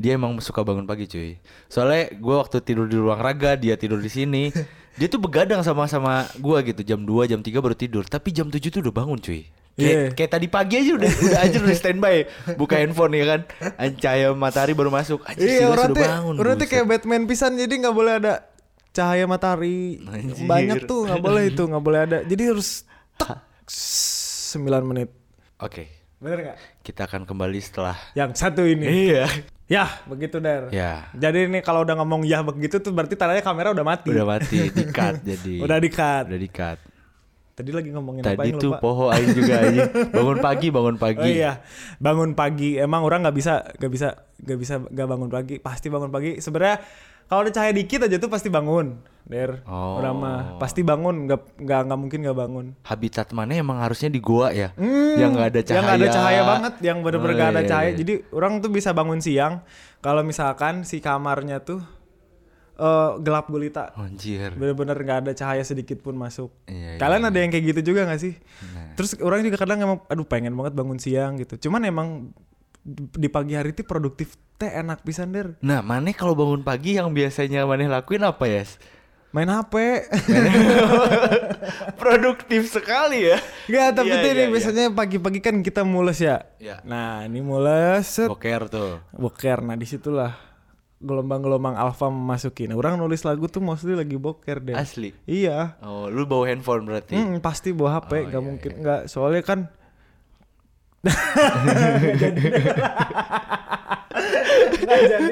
dia 0.01 0.17
emang 0.17 0.41
suka 0.41 0.61
bangun 0.61 0.83
pagi 0.83 1.05
cuy. 1.05 1.37
Soalnya 1.67 2.09
gua 2.17 2.41
waktu 2.41 2.57
tidur 2.59 2.89
di 2.89 2.97
ruang 2.97 3.17
raga, 3.17 3.53
dia 3.53 3.77
tidur 3.77 4.01
di 4.01 4.09
sini. 4.09 4.49
dia 4.97 5.05
tuh 5.05 5.21
begadang 5.21 5.61
sama-sama 5.61 6.25
gua 6.35 6.59
gitu 6.59 6.81
jam 6.81 6.97
2, 6.99 7.29
jam 7.29 7.39
3 7.39 7.53
baru 7.55 7.71
tidur. 7.71 8.01
Tapi 8.03 8.33
jam 8.33 8.49
7 8.49 8.57
tuh 8.67 8.81
udah 8.81 8.95
bangun 8.95 9.21
cuy. 9.21 9.45
Kayak, 9.71 9.87
Iya. 9.87 10.03
kayak 10.11 10.31
tadi 10.31 10.47
pagi 10.49 10.75
aja 10.75 10.91
udah 10.93 11.07
udah 11.07 11.39
aja 11.39 11.57
udah 11.63 11.77
standby 11.79 12.15
buka 12.59 12.75
handphone 12.75 13.15
ya 13.15 13.23
kan 13.23 13.41
cahaya 13.95 14.35
matahari 14.35 14.75
baru 14.75 14.91
masuk 14.91 15.23
Anjir, 15.23 15.47
Iya 15.47 15.57
Silas 15.63 15.71
orang 15.71 15.87
udah 15.87 15.95
teh 15.95 16.07
bangun 16.11 16.35
orang 16.35 16.55
buset. 16.59 16.67
kayak 16.67 16.85
Batman 16.91 17.23
pisan 17.23 17.51
jadi 17.55 17.73
nggak 17.79 17.95
boleh 17.95 18.13
ada 18.19 18.33
cahaya 18.91 19.23
matahari 19.31 20.03
Anjir. 20.03 20.43
banyak 20.43 20.83
tuh 20.83 21.07
nggak 21.07 21.23
boleh 21.23 21.43
itu 21.47 21.63
nggak 21.63 21.83
boleh 21.87 21.99
ada 22.03 22.17
jadi 22.27 22.43
harus 22.51 22.83
tek 23.17 23.39
9 23.63 24.59
menit 24.83 25.09
Oke 25.57 25.87
bener 26.19 26.37
nggak 26.43 26.57
kita 26.81 27.05
akan 27.05 27.29
kembali 27.29 27.59
setelah 27.61 27.97
yang 28.17 28.33
satu 28.33 28.65
ini 28.65 29.13
Iya 29.13 29.25
ya 29.71 29.85
begitu 30.09 30.41
der 30.41 30.67
Ya 30.73 31.07
jadi 31.13 31.47
ini 31.47 31.61
kalau 31.61 31.85
udah 31.85 31.95
ngomong 32.01 32.25
ya 32.27 32.41
begitu 32.41 32.81
tuh 32.81 32.91
berarti 32.91 33.15
tandanya 33.15 33.45
kamera 33.45 33.71
udah 33.71 33.85
mati 33.85 34.09
udah 34.09 34.25
mati 34.27 34.57
di 34.77 34.85
cut 34.89 35.21
jadi 35.21 35.55
udah 35.61 35.77
di 35.77 35.89
cut 35.93 36.25
udah 36.27 36.41
di 36.41 36.49
cut 36.49 36.79
tadi 37.51 37.69
lagi 37.69 37.89
ngomongin 37.93 38.25
apa 38.25 38.41
Tadi 38.41 38.49
yang 38.49 38.59
tuh 38.59 38.71
lupa 38.73 38.81
poho 38.81 39.05
aing 39.13 39.37
juga 39.37 39.53
aja. 39.61 39.83
Bangun 40.17 40.37
pagi, 40.41 40.67
bangun 40.73 40.97
pagi. 40.97 41.21
Oh 41.21 41.29
iya, 41.29 41.61
bangun 42.01 42.31
pagi. 42.33 42.79
Emang 42.79 43.05
orang 43.05 43.21
nggak 43.21 43.37
bisa, 43.37 43.61
nggak 43.77 43.91
bisa, 43.91 44.07
nggak 44.41 44.57
bisa 44.57 44.73
nggak 44.81 45.07
bangun 45.11 45.29
pagi. 45.29 45.55
Pasti 45.61 45.87
bangun 45.93 46.09
pagi. 46.09 46.41
Sebenarnya 46.41 46.81
kalau 47.31 47.47
ada 47.47 47.51
cahaya 47.55 47.71
dikit 47.71 48.03
aja 48.03 48.19
tuh 48.19 48.27
pasti 48.27 48.51
bangun. 48.51 48.99
Der, 49.23 49.63
Oh. 49.63 50.03
orang 50.03 50.15
mah 50.17 50.39
pasti 50.59 50.83
bangun. 50.83 51.23
Nggak 51.23 51.55
nggak 51.55 51.79
nggak 51.87 51.99
mungkin 51.99 52.19
nggak 52.19 52.35
bangun. 52.35 52.65
Habitat 52.83 53.31
mana 53.31 53.55
emang 53.55 53.79
harusnya 53.79 54.11
di 54.11 54.19
gua 54.19 54.51
ya? 54.51 54.75
Hmm, 54.75 55.15
yang 55.15 55.31
nggak 55.31 55.47
ada 55.47 55.61
cahaya. 55.63 55.71
Yang 55.71 55.85
nggak 55.87 55.95
ada 55.97 56.09
cahaya 56.11 56.41
banget, 56.43 56.73
yang 56.83 56.97
bener-bener 56.99 57.31
Oh, 57.31 57.37
nggak 57.39 57.49
ada 57.49 57.61
iya, 57.63 57.69
cahaya. 57.69 57.89
iya. 57.89 57.97
Jadi 57.97 58.13
orang 58.29 58.59
tuh 58.59 58.67
bisa 58.67 58.91
bangun 58.91 59.23
siang. 59.23 59.63
Kalau 59.97 60.21
misalkan 60.21 60.83
si 60.83 60.99
kamarnya 60.99 61.63
tuh 61.63 61.79
eh, 62.73 63.09
gelap 63.21 63.45
gulita, 63.45 63.93
Anjir. 63.93 64.57
bener-bener 64.57 64.97
nggak 64.97 65.19
ada 65.21 65.31
cahaya 65.31 65.61
sedikit 65.61 66.01
pun 66.01 66.17
masuk. 66.17 66.49
Iya, 66.65 66.97
iya, 66.97 66.99
Kalian 66.99 67.23
ada 67.23 67.37
yang 67.37 67.53
kayak 67.53 67.65
gitu 67.69 67.93
juga 67.93 68.09
gak 68.09 68.17
sih? 68.17 68.33
Nah. 68.73 68.97
Terus 68.97 69.21
orang 69.21 69.45
juga 69.45 69.55
kadang 69.55 69.79
emang, 69.79 70.01
aduh 70.09 70.25
pengen 70.25 70.51
banget 70.51 70.73
bangun 70.73 70.97
siang 70.97 71.37
gitu. 71.37 71.61
Cuman 71.61 71.85
emang 71.85 72.33
di 72.83 73.27
pagi 73.27 73.53
hari 73.53 73.71
itu 73.71 73.81
produktif 73.81 74.33
teh 74.55 74.69
enak 74.71 75.01
pisan 75.01 75.29
der 75.29 75.47
Nah, 75.59 75.79
maneh 75.79 76.11
kalau 76.11 76.33
bangun 76.33 76.61
pagi 76.61 76.95
yang 76.95 77.09
biasanya 77.09 77.63
maneh 77.63 77.85
lakuin 77.85 78.21
apa 78.21 78.43
ya? 78.43 78.65
main 79.31 79.47
HP 79.47 79.73
Produktif 81.95 82.67
sekali 82.67 83.25
ya. 83.25 83.37
Enggak 83.63 83.87
tapi 83.95 84.09
Iya, 84.09 84.17
tuh 84.17 84.25
iya, 84.25 84.33
ini 84.33 84.41
iya. 84.41 84.49
biasanya 84.49 84.83
pagi-pagi 84.91 85.39
kan 85.39 85.55
kita 85.59 85.81
mules 85.83 86.19
ya 86.19 86.43
Iya. 86.57 86.83
nah 86.83 87.23
ini 87.23 87.39
mules 87.39 88.03
set, 88.03 88.27
Boker 88.27 88.67
tuh. 88.67 88.99
boker 89.13 89.61
nah 89.61 89.73
di 89.73 89.85
situlah 89.85 90.35
gelombang-gelombang 90.97 91.73
alfa 91.73 92.07
memasuki 92.07 92.67
nah 92.67 92.75
orang 92.75 92.93
nulis 92.95 93.21
lagu 93.21 93.47
tuh 93.47 93.57
mostly 93.57 93.95
lagi 93.95 94.13
boker 94.15 94.61
deh 94.61 94.75
Asli. 94.75 95.15
iya 95.23 95.79
Oh, 95.79 96.05
lu 96.05 96.25
bawa 96.25 96.45
handphone 96.45 96.83
berarti. 96.83 97.15
Hmm, 97.15 97.39
pasti 97.39 97.71
bawa 97.71 97.97
HP, 97.97 98.11
Oh, 98.11 98.21
nggak 98.27 98.35
iya, 98.35 98.39
mungkin 98.43 98.71
nggak. 98.77 99.01
Soalnya 99.07 99.41
kan 99.41 99.59
Nggak 104.81 105.01
jadi. 105.09 105.23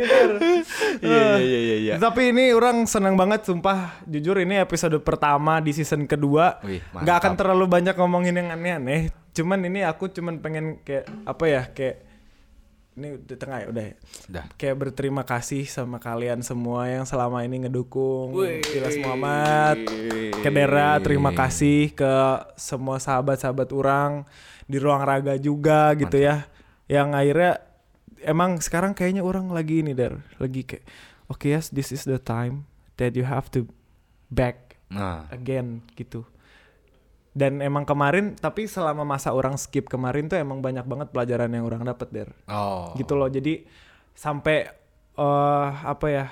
Iya, 0.99 1.37
iya, 1.39 1.59
iya, 1.59 1.75
iya. 1.77 1.93
Tapi 2.01 2.33
ini 2.33 2.51
orang 2.55 2.85
senang 2.89 3.15
banget 3.15 3.45
sumpah. 3.45 4.01
Jujur 4.09 4.39
ini 4.41 4.57
episode 4.59 4.97
pertama 5.01 5.61
di 5.61 5.71
season 5.75 6.09
kedua. 6.09 6.59
Wih, 6.65 6.81
Nggak 6.93 7.15
akan 7.21 7.33
terlalu 7.37 7.65
banyak 7.69 7.95
ngomongin 7.95 8.35
yang 8.39 8.49
aneh-aneh. 8.53 9.13
Cuman 9.33 9.61
ini 9.63 9.85
aku 9.85 10.09
cuman 10.09 10.41
pengen 10.41 10.81
kayak 10.81 11.05
apa 11.23 11.43
ya 11.45 11.61
kayak 11.69 12.08
ini 12.99 13.15
di 13.23 13.35
tengah 13.39 13.63
ya 13.63 13.67
udah 13.71 13.83
ya. 13.87 13.95
Udah. 14.27 14.43
Kayak 14.59 14.75
berterima 14.75 15.23
kasih 15.23 15.63
sama 15.65 15.97
kalian 15.97 16.43
semua 16.43 16.91
yang 16.91 17.07
selama 17.07 17.41
ini 17.47 17.63
ngedukung 17.65 18.35
Wih. 18.35 18.59
Tilas 18.61 18.99
Muhammad 18.99 19.87
ke 20.43 20.49
Dera 20.51 20.99
terima 20.99 21.31
kasih 21.31 21.95
ke 21.95 22.13
semua 22.59 22.99
sahabat-sahabat 22.99 23.71
orang 23.71 24.27
di 24.67 24.77
ruang 24.77 25.01
raga 25.01 25.39
juga 25.39 25.95
gitu 25.95 26.19
ya 26.19 26.45
yang 26.91 27.15
akhirnya 27.15 27.63
emang 28.21 28.59
sekarang 28.59 28.93
kayaknya 28.93 29.23
orang 29.23 29.49
lagi 29.49 29.81
ini 29.81 29.95
der 29.95 30.19
lagi 30.37 30.67
kayak 30.67 30.85
oke 31.31 31.47
yes 31.47 31.71
this 31.71 31.89
is 31.89 32.03
the 32.05 32.19
time 32.19 32.69
that 32.99 33.15
you 33.15 33.23
have 33.23 33.47
to 33.49 33.65
back 34.29 34.69
Nah, 34.89 35.29
again 35.29 35.85
gitu 35.93 36.25
dan 37.31 37.61
emang 37.61 37.85
kemarin 37.85 38.33
tapi 38.33 38.65
selama 38.65 39.05
masa 39.05 39.31
orang 39.31 39.53
skip 39.55 39.85
kemarin 39.85 40.25
tuh 40.25 40.35
emang 40.35 40.59
banyak 40.59 40.83
banget 40.83 41.07
pelajaran 41.09 41.49
yang 41.49 41.63
orang 41.63 41.85
dapat 41.85 42.07
der 42.09 42.29
oh. 42.47 42.91
gitu 42.97 43.13
loh 43.13 43.29
jadi 43.29 43.63
sampai 44.11 44.67
eh 45.15 45.69
apa 45.83 46.05
ya 46.07 46.25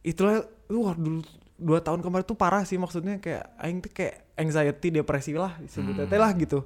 itulah 0.00 0.40
wah 0.68 0.94
dulu 0.94 1.20
dua 1.56 1.80
tahun 1.80 2.00
kemarin 2.00 2.24
tuh 2.24 2.36
parah 2.36 2.62
sih 2.62 2.76
maksudnya 2.76 3.16
kayak 3.16 3.44
aing 3.58 3.80
tuh 3.80 3.90
kayak 3.90 4.28
anxiety 4.36 4.88
depresi 4.90 5.32
lah 5.32 5.56
disebutnya 5.56 6.04
Hmm. 6.04 6.20
lah 6.20 6.30
gitu 6.34 6.58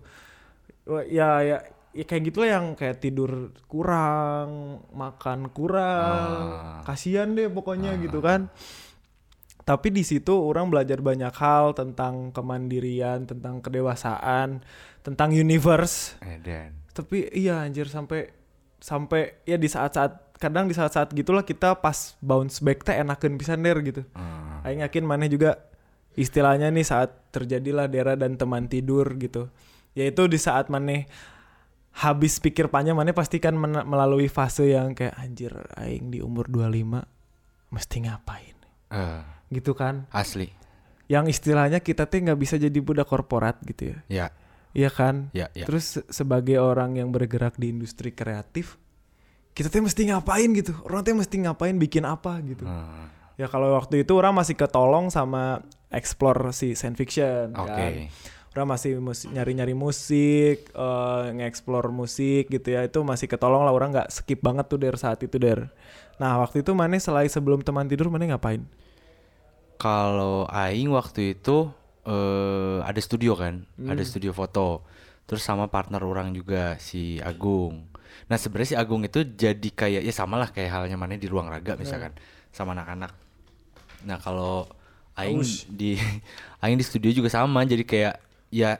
ya 1.06 1.40
ya 1.40 1.56
ya 1.90 2.04
kayak 2.04 2.22
gitu 2.30 2.42
lah 2.42 2.50
yang 2.58 2.66
kayak 2.74 2.98
tidur 2.98 3.50
kurang 3.66 4.78
makan 4.90 5.50
kurang 5.50 6.34
Ah. 6.50 6.82
kasihan 6.86 7.30
deh 7.34 7.46
pokoknya 7.46 7.98
gitu 7.98 8.18
kan 8.18 8.46
tapi 9.70 9.94
di 9.94 10.02
situ 10.02 10.34
orang 10.34 10.66
belajar 10.66 10.98
banyak 10.98 11.30
hal 11.30 11.78
tentang 11.78 12.34
kemandirian 12.34 13.22
tentang 13.22 13.62
kedewasaan 13.62 14.66
tentang 15.06 15.30
universe 15.30 16.18
Edan. 16.26 16.74
tapi 16.90 17.30
iya 17.30 17.62
anjir 17.62 17.86
sampai 17.86 18.34
sampai 18.82 19.38
ya 19.46 19.54
di 19.54 19.70
saat-saat 19.70 20.34
kadang 20.42 20.66
di 20.66 20.74
saat-saat 20.74 21.14
gitulah 21.14 21.46
kita 21.46 21.78
pas 21.78 22.18
bounce 22.18 22.58
back 22.58 22.82
teh 22.82 22.96
enakeun 22.96 23.36
pisan 23.36 23.60
der 23.60 23.76
gitu. 23.84 24.02
Ah. 24.16 24.64
Aing 24.64 24.80
yakin 24.80 25.04
maneh 25.04 25.28
juga 25.28 25.68
istilahnya 26.16 26.72
nih 26.72 26.82
saat 26.82 27.28
terjadilah 27.28 27.86
Dera 27.92 28.16
dan 28.16 28.40
teman 28.40 28.64
tidur 28.64 29.04
gitu. 29.20 29.52
Yaitu 29.92 30.32
di 30.32 30.40
saat 30.40 30.72
maneh 30.72 31.04
habis 31.92 32.40
pikir 32.40 32.72
panjang 32.72 32.96
maneh 32.96 33.12
pasti 33.12 33.36
kan 33.36 33.52
men- 33.52 33.84
melalui 33.84 34.32
fase 34.32 34.72
yang 34.72 34.96
kayak 34.96 35.12
anjir 35.20 35.52
aing 35.76 36.08
di 36.08 36.24
umur 36.24 36.48
25 36.48 37.04
mesti 37.70 37.96
ngapain 38.08 38.56
Eh, 38.90 39.22
gitu 39.50 39.74
kan. 39.74 40.06
asli. 40.10 40.50
Yang 41.06 41.36
istilahnya 41.36 41.78
kita 41.78 42.06
tuh 42.06 42.22
nggak 42.22 42.38
bisa 42.38 42.54
jadi 42.54 42.78
budak 42.78 43.04
korporat 43.04 43.58
gitu 43.62 43.90
ya. 43.90 43.98
Ya, 44.06 44.26
Iya 44.70 44.86
kan? 44.88 45.34
ya, 45.34 45.50
ya. 45.50 45.66
Terus 45.66 45.98
se- 45.98 46.06
sebagai 46.06 46.56
orang 46.56 46.94
yang 46.94 47.10
bergerak 47.10 47.58
di 47.58 47.74
industri 47.74 48.14
kreatif, 48.14 48.78
kita 49.50 49.66
tuh 49.66 49.82
mesti 49.82 50.06
ngapain 50.06 50.46
gitu? 50.54 50.70
Orang 50.86 51.02
tuh 51.02 51.18
mesti 51.18 51.36
ngapain 51.42 51.74
bikin 51.74 52.06
apa 52.06 52.38
gitu? 52.40 52.62
Ah, 52.64 53.10
Ya 53.34 53.48
kalau 53.48 53.72
waktu 53.72 54.04
itu 54.04 54.12
orang 54.14 54.36
masih 54.36 54.52
ketolong 54.52 55.08
sama 55.08 55.64
explore 55.88 56.52
si 56.52 56.76
science 56.76 56.94
fiction 56.94 57.56
Oke. 57.56 57.66
kan. 57.66 57.92
Orang 58.50 58.66
masih 58.70 58.98
nyari-nyari 59.26 59.72
musik, 59.72 60.68
eh, 60.68 61.22
nge-explore 61.32 61.88
musik 61.88 62.46
gitu 62.46 62.68
ya. 62.68 62.84
Itu 62.84 63.00
masih 63.00 63.26
ketolong 63.26 63.64
lah 63.64 63.72
orang 63.72 63.90
nggak 63.90 64.12
skip 64.12 64.38
banget 64.38 64.68
tuh 64.68 64.76
dari 64.76 64.94
saat 64.94 65.18
itu 65.18 65.40
der. 65.40 65.72
Nah 66.18 66.36
waktu 66.38 66.60
itu 66.60 66.76
mana 66.76 66.94
selain 66.98 67.26
sebelum 67.26 67.64
teman 67.64 67.88
tidur 67.88 68.06
mana 68.06 68.28
ngapain? 68.28 68.60
Kalau 69.80 70.44
aing 70.52 70.92
waktu 70.92 71.40
itu 71.40 71.72
eh 72.04 72.78
ada 72.84 73.00
studio 73.00 73.32
kan, 73.32 73.64
ada 73.88 74.02
studio 74.04 74.36
foto. 74.36 74.84
Terus 75.24 75.40
sama 75.40 75.72
partner 75.72 76.04
orang 76.04 76.36
juga 76.36 76.76
si 76.76 77.16
Agung. 77.24 77.88
Nah 78.28 78.36
sebenarnya 78.36 78.70
si 78.74 78.76
Agung 78.76 79.00
itu 79.06 79.24
jadi 79.24 79.68
kayak 79.72 80.02
ya 80.04 80.12
sama 80.12 80.36
lah 80.36 80.52
kayak 80.52 80.68
halnya 80.68 81.00
mana 81.00 81.16
di 81.16 81.24
ruang 81.30 81.48
raga 81.48 81.80
misalkan 81.80 82.12
sama 82.52 82.76
anak-anak. 82.76 83.12
Nah 84.04 84.18
kalau 84.20 84.68
aing 85.16 85.40
di 85.70 85.96
aing 86.62 86.76
di 86.76 86.84
studio 86.84 87.10
juga 87.14 87.32
sama 87.32 87.64
jadi 87.64 87.84
kayak 87.86 88.14
ya 88.52 88.76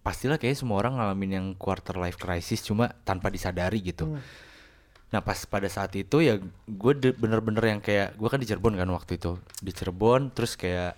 pastilah 0.00 0.40
kayak 0.40 0.56
semua 0.56 0.80
orang 0.80 0.96
ngalamin 0.96 1.30
yang 1.34 1.46
quarter 1.58 1.98
life 2.00 2.16
crisis 2.16 2.64
cuma 2.64 2.88
tanpa 3.04 3.28
disadari 3.28 3.84
gitu. 3.84 4.16
Nah 5.08 5.24
pas 5.24 5.38
pada 5.48 5.68
saat 5.72 5.92
itu 5.96 6.20
ya 6.20 6.36
gue 6.68 6.92
bener-bener 7.16 7.64
yang 7.64 7.80
kayak 7.80 8.16
gue 8.16 8.28
kan 8.28 8.40
di 8.40 8.48
Cirebon 8.48 8.76
kan 8.76 8.88
waktu 8.92 9.16
itu. 9.16 9.40
Di 9.64 9.72
Cirebon 9.72 10.32
terus 10.32 10.54
kayak 10.54 10.96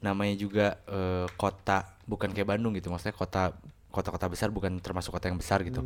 namanya 0.00 0.34
juga 0.36 0.66
eh, 0.88 1.26
kota 1.36 1.96
bukan 2.08 2.32
kayak 2.32 2.48
Bandung 2.56 2.72
gitu 2.76 2.88
maksudnya 2.88 3.16
kota 3.16 3.52
kota-kota 3.92 4.28
besar 4.28 4.48
bukan 4.52 4.76
termasuk 4.80 5.12
kota 5.12 5.28
yang 5.28 5.40
besar 5.40 5.60
gitu. 5.64 5.84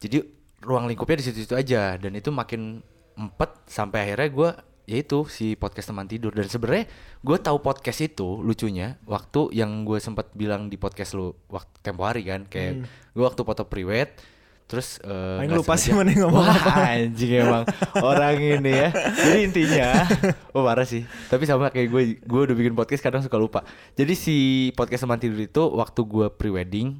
Jadi 0.00 0.24
ruang 0.64 0.88
lingkupnya 0.88 1.20
di 1.20 1.24
situ-situ 1.28 1.52
aja 1.56 2.00
dan 2.00 2.12
itu 2.16 2.32
makin 2.32 2.80
empet 3.14 3.50
sampai 3.68 4.08
akhirnya 4.08 4.28
gue 4.32 4.50
yaitu 4.84 5.24
si 5.32 5.56
podcast 5.56 5.92
teman 5.92 6.04
tidur. 6.08 6.32
Dan 6.32 6.48
sebenarnya 6.48 6.84
gue 7.24 7.36
tahu 7.40 7.60
podcast 7.64 8.04
itu 8.04 8.40
lucunya 8.40 9.00
waktu 9.08 9.52
yang 9.56 9.84
gue 9.88 9.96
sempat 10.00 10.32
bilang 10.36 10.68
di 10.68 10.76
podcast 10.76 11.16
lu 11.16 11.32
waktu 11.48 11.72
tempo 11.80 12.04
hari 12.04 12.24
kan 12.24 12.44
kayak 12.48 12.84
gue 13.16 13.24
waktu 13.24 13.40
foto 13.44 13.64
priwet 13.64 14.33
terus 14.64 14.96
eh, 15.04 15.40
Aing 15.44 15.52
lupa 15.52 15.76
sih 15.76 15.92
mana 15.92 16.08
ngomong 16.16 16.40
Wah, 16.40 16.56
apa. 16.56 16.96
anjing 16.96 17.32
emang 17.44 17.64
orang 18.00 18.36
ini 18.40 18.72
ya. 18.72 18.88
Jadi 18.92 19.38
intinya 19.44 20.08
oh 20.56 20.64
parah 20.64 20.88
sih. 20.88 21.04
Tapi 21.28 21.44
sama 21.44 21.68
kayak 21.68 21.88
gue 21.92 22.02
gue 22.18 22.40
udah 22.48 22.56
bikin 22.56 22.72
podcast 22.72 23.04
kadang 23.04 23.20
suka 23.20 23.36
lupa. 23.36 23.60
Jadi 23.92 24.16
si 24.16 24.36
podcast 24.72 25.04
teman 25.04 25.20
tidur 25.20 25.40
itu 25.40 25.62
waktu 25.76 26.00
gue 26.00 26.26
prewedding 26.32 26.96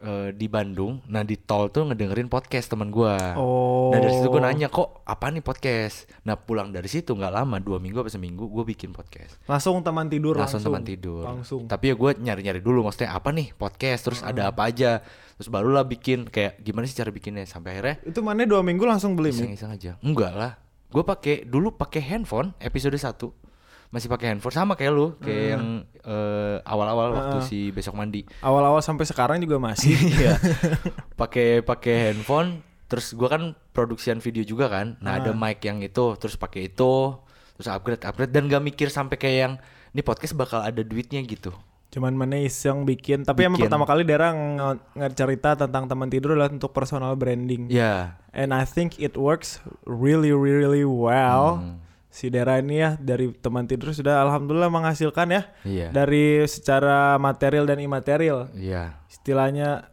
eh, 0.00 0.28
di 0.34 0.46
Bandung. 0.48 1.04
Nah 1.08 1.22
di 1.22 1.36
tol 1.36 1.68
tuh 1.68 1.88
ngedengerin 1.88 2.26
podcast 2.26 2.72
teman 2.72 2.88
gue 2.88 3.14
Oh. 3.36 3.92
Nah 3.92 3.98
dari 4.00 4.16
situ 4.16 4.28
gue 4.32 4.42
nanya 4.42 4.72
kok 4.72 5.04
apa 5.04 5.28
nih 5.28 5.44
podcast? 5.44 6.08
Nah 6.24 6.40
pulang 6.40 6.72
dari 6.72 6.88
situ 6.88 7.12
nggak 7.12 7.32
lama 7.32 7.56
dua 7.60 7.76
minggu 7.78 8.00
apa 8.00 8.10
seminggu 8.10 8.48
gue 8.48 8.64
bikin 8.64 8.90
podcast. 8.96 9.36
Langsung 9.44 9.80
teman 9.84 10.08
tidur 10.08 10.36
langsung, 10.36 10.60
langsung. 10.60 10.72
teman 10.72 10.82
tidur. 10.82 11.22
Langsung. 11.24 11.62
Tapi 11.68 11.92
ya 11.92 11.94
gue 11.94 12.10
nyari-nyari 12.16 12.60
dulu 12.64 12.88
maksudnya 12.88 13.12
apa 13.12 13.30
nih 13.30 13.52
podcast 13.54 14.00
Terus 14.08 14.20
ada 14.24 14.48
apa 14.48 14.66
aja. 14.66 15.04
Terus 15.36 15.48
barulah 15.48 15.84
bikin 15.84 16.28
kayak 16.28 16.60
gimana 16.60 16.88
sih 16.88 16.96
cara 16.96 17.12
bikinnya? 17.12 17.44
Sampai 17.44 17.76
akhirnya 17.76 17.96
Itu 18.04 18.20
mana 18.20 18.44
dua 18.44 18.60
minggu 18.60 18.84
langsung 18.84 19.16
beli 19.16 19.32
iseng-iseng 19.32 19.72
aja. 19.72 19.96
Enggak 20.00 20.32
lah. 20.32 20.52
Gue 20.90 21.06
pakai 21.06 21.46
dulu 21.46 21.76
pakai 21.78 22.02
handphone 22.02 22.50
episode 22.58 22.98
1 22.98 23.49
masih 23.90 24.06
pakai 24.06 24.30
handphone 24.30 24.54
sama 24.54 24.78
kayak 24.78 24.92
lu 24.94 25.18
kayak 25.18 25.58
yang 25.58 25.64
eh, 26.00 26.56
awal-awal 26.62 27.10
waktu 27.10 27.38
si 27.42 27.58
besok 27.70 27.98
mandi 27.98 28.22
Awal-awal 28.38 28.78
sampai 28.80 29.02
sekarang 29.02 29.42
juga 29.42 29.58
masih. 29.58 29.98
Iya. 30.14 30.38
pakai 31.20 31.60
pakai 31.60 32.10
handphone 32.10 32.62
terus 32.86 33.14
gua 33.14 33.30
kan 33.30 33.42
produksian 33.70 34.18
video 34.18 34.42
juga 34.42 34.66
kan 34.66 34.98
nah 34.98 35.18
ada 35.18 35.30
mic 35.30 35.62
yang 35.62 35.78
itu 35.78 36.14
terus 36.18 36.34
pakai 36.34 36.70
itu 36.70 37.14
terus 37.54 37.66
upgrade 37.66 38.02
upgrade 38.02 38.30
dan 38.30 38.46
gak 38.46 38.62
mikir 38.62 38.90
sampai 38.90 39.14
kayak 39.14 39.38
yang 39.38 39.54
ini 39.90 40.02
podcast 40.02 40.34
bakal 40.34 40.62
ada 40.62 40.82
duitnya 40.82 41.22
gitu 41.22 41.50
Cuman 41.90 42.14
mana 42.14 42.38
iseng 42.38 42.86
bikin. 42.86 43.26
Tapi 43.26 43.50
Bikin. 43.50 43.66
pertama 43.66 43.82
kali 43.82 44.06
Dera 44.06 44.30
nge- 44.30 44.78
nge-cerita 44.94 45.58
tentang 45.58 45.90
teman 45.90 46.06
tidur 46.06 46.38
adalah 46.38 46.46
untuk 46.46 46.70
personal 46.70 47.18
branding. 47.18 47.66
ya 47.66 48.14
And 48.30 48.54
I 48.54 48.62
think 48.62 49.02
it 49.02 49.18
works 49.18 49.58
really 49.82 50.30
really 50.30 50.86
well. 50.86 51.58
Hmm. 51.58 51.89
Si 52.10 52.26
Dera 52.26 52.58
ini 52.58 52.76
ya 52.76 52.98
dari 52.98 53.30
teman 53.32 53.64
tidur 53.64 53.90
sudah 53.90 54.18
alhamdulillah 54.20 54.66
menghasilkan 54.68 55.30
ya. 55.30 55.42
iya 55.62 55.88
Dari 55.88 56.42
secara 56.44 57.14
material 57.16 57.64
dan 57.64 57.78
imaterial. 57.78 58.50
iya 58.52 58.98
Istilahnya 59.06 59.86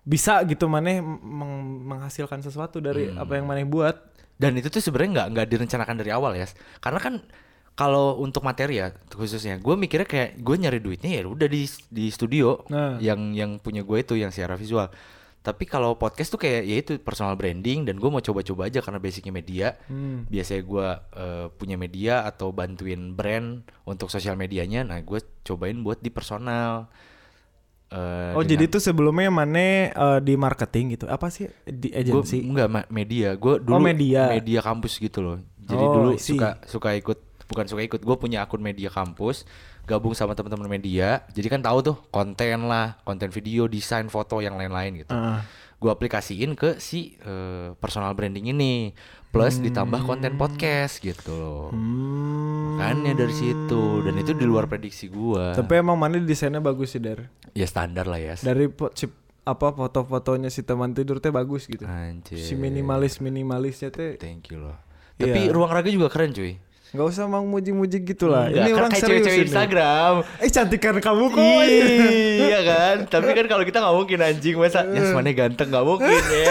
bisa 0.00 0.40
gitu 0.42 0.64
maneh 0.66 0.98
meng- 0.98 1.84
menghasilkan 1.84 2.40
sesuatu 2.40 2.80
dari 2.80 3.06
Hmm. 3.06 3.20
apa 3.20 3.32
yang 3.34 3.44
maneh 3.44 3.64
buat. 3.64 3.96
dan 4.34 4.54
itu 4.54 4.70
tuh 4.70 4.78
sebenarnya 4.78 5.10
nggak 5.12 5.28
nggak 5.34 5.46
direncanakan 5.48 5.96
dari 5.98 6.10
awal 6.10 6.30
ya 6.32 6.46
karena 6.78 6.96
kan 6.98 7.14
kalau 7.74 8.16
untuk 8.16 8.40
materi 8.40 8.78
ya 8.78 8.94
khususnya 9.10 9.58
gue 9.58 9.74
mikirnya 9.74 10.06
kayak 10.06 10.38
gue 10.38 10.56
nyari 10.56 10.78
duitnya 10.78 11.10
ya 11.12 11.26
udah 11.26 11.46
di 11.46 11.66
di 11.88 12.06
studio 12.08 12.62
Nah. 12.66 12.96
yang 12.98 13.34
yang 13.34 13.58
punya 13.58 13.82
gue 13.82 13.98
itu 13.98 14.14
yang 14.14 14.30
secara 14.30 14.54
visual 14.54 14.86
Tapi 15.38 15.64
kalau 15.64 15.94
podcast 15.94 16.28
tuh 16.28 16.36
kayak 16.36 16.62
ya 16.62 16.76
itu 16.76 16.92
personal 16.98 17.32
branding 17.32 17.82
dan 17.82 17.96
gue 17.96 18.06
mau 18.06 18.18
coba-coba 18.18 18.66
aja 18.66 18.78
karena 18.78 18.98
basicnya 18.98 19.30
media. 19.30 19.66
Hmm. 19.86 20.26
Biasanya 20.26 20.62
gue 20.62 20.88
eh, 21.14 21.46
punya 21.50 21.74
media 21.74 22.14
atau 22.22 22.50
bantuin 22.50 23.10
brand 23.10 23.60
untuk 23.82 24.08
sosial 24.08 24.34
medianya. 24.34 24.82
Nah 24.82 24.98
gue 24.98 25.16
cobain 25.42 25.78
buat 25.78 25.98
di 25.98 26.10
personal. 26.10 26.90
Eh, 27.88 28.36
Oh 28.36 28.44
dengan- 28.44 28.50
jadi 28.50 28.64
tuh 28.68 28.82
sebelumnya 28.82 29.30
Mane 29.30 29.68
eh, 29.88 30.18
di 30.20 30.36
marketing 30.36 30.84
gitu 30.92 31.04
apa 31.06 31.28
sih 31.28 31.48
di 31.64 31.88
Gue 31.88 32.20
agensi? 32.20 32.44
enggak 32.44 32.68
media. 32.88 33.32
Gue 33.32 33.56
dulu 33.56 33.72
Oh, 33.72 33.80
media. 33.80 34.28
media 34.30 34.60
kampus 34.60 34.98
gitu 34.98 35.24
loh. 35.24 35.38
Jadi 35.58 35.80
Oh, 35.82 35.92
dulu 35.94 36.10
suka 36.18 36.60
suka 36.64 36.92
ikut 36.92 37.16
bukan 37.48 37.64
suka 37.66 37.82
ikut. 37.82 38.00
Gue 38.04 38.16
punya 38.20 38.44
akun 38.44 38.60
media 38.60 38.92
kampus, 38.92 39.48
gabung 39.88 40.12
sama 40.12 40.36
teman-teman 40.36 40.68
media. 40.68 41.24
Jadi 41.32 41.48
kan 41.48 41.64
tahu 41.64 41.80
tuh 41.82 41.96
konten 42.12 42.68
lah, 42.68 43.00
konten 43.02 43.32
video, 43.32 43.66
desain, 43.66 44.06
foto 44.06 44.38
yang 44.38 44.54
lain-lain 44.54 45.02
gitu. 45.02 45.10
Ah. 45.10 45.42
Gue 45.78 45.88
aplikasiin 45.88 46.58
ke 46.58 46.76
si 46.82 47.16
eh, 47.22 47.72
personal 47.80 48.12
branding 48.12 48.50
ini, 48.50 48.92
plus 49.30 49.58
ditambah 49.58 50.04
konten 50.04 50.34
podcast 50.36 50.98
gitu 50.98 51.32
loh. 51.32 51.68
Hmm. 51.72 52.78
Makanya 52.78 53.26
dari 53.26 53.34
situ 53.34 54.06
dan 54.06 54.14
itu 54.16 54.32
di 54.34 54.46
luar 54.46 54.70
prediksi 54.70 55.10
gua. 55.10 55.50
Tapi 55.54 55.82
emang 55.82 55.98
Mane 55.98 56.22
desainnya 56.22 56.62
bagus 56.62 56.94
sih 56.94 57.02
Dar. 57.02 57.26
Ya 57.54 57.66
standar 57.66 58.06
lah 58.06 58.22
ya. 58.22 58.34
Dari 58.38 58.70
cip- 58.94 59.26
apa 59.48 59.72
foto-fotonya 59.72 60.52
si 60.52 60.60
teman 60.60 60.92
tidur 60.92 61.18
teh 61.18 61.32
bagus 61.32 61.64
gitu. 61.64 61.88
Anjir. 61.88 62.36
Si 62.36 62.52
minimalis 62.52 63.16
minimalisnya 63.18 63.88
teh 63.88 64.20
Thank 64.20 64.52
you 64.52 64.60
loh. 64.60 64.76
Tapi 65.18 65.48
Iya. 65.48 65.50
ruang 65.50 65.72
raga 65.72 65.88
juga 65.90 66.06
keren 66.12 66.30
cuy. 66.30 66.60
Nggak 66.88 67.04
usah 67.04 67.28
mau 67.28 67.44
muji-muji 67.44 68.00
gitu 68.00 68.26
lah. 68.26 68.48
Enggak, 68.48 68.64
Ini 68.64 68.70
kan 68.70 68.78
orang 68.78 68.90
kayak 68.90 69.02
serius 69.04 69.20
cewek-cewek. 69.20 69.46
Instagram. 69.46 70.14
Eh 70.40 70.48
cantikan 70.48 70.94
kamu 70.96 71.24
kok. 71.28 71.44
iya 72.48 72.60
kan. 72.64 72.96
Tapi 73.06 73.30
kan 73.32 73.46
kalau 73.46 73.64
kita 73.64 73.78
nggak 73.78 73.96
mungkin 73.96 74.18
anjing 74.18 74.56
masa 74.56 74.80
ya 74.88 75.00
semuanya 75.04 75.32
ganteng 75.36 75.68
nggak 75.68 75.84
mungkin 75.84 76.22
ya. 76.24 76.46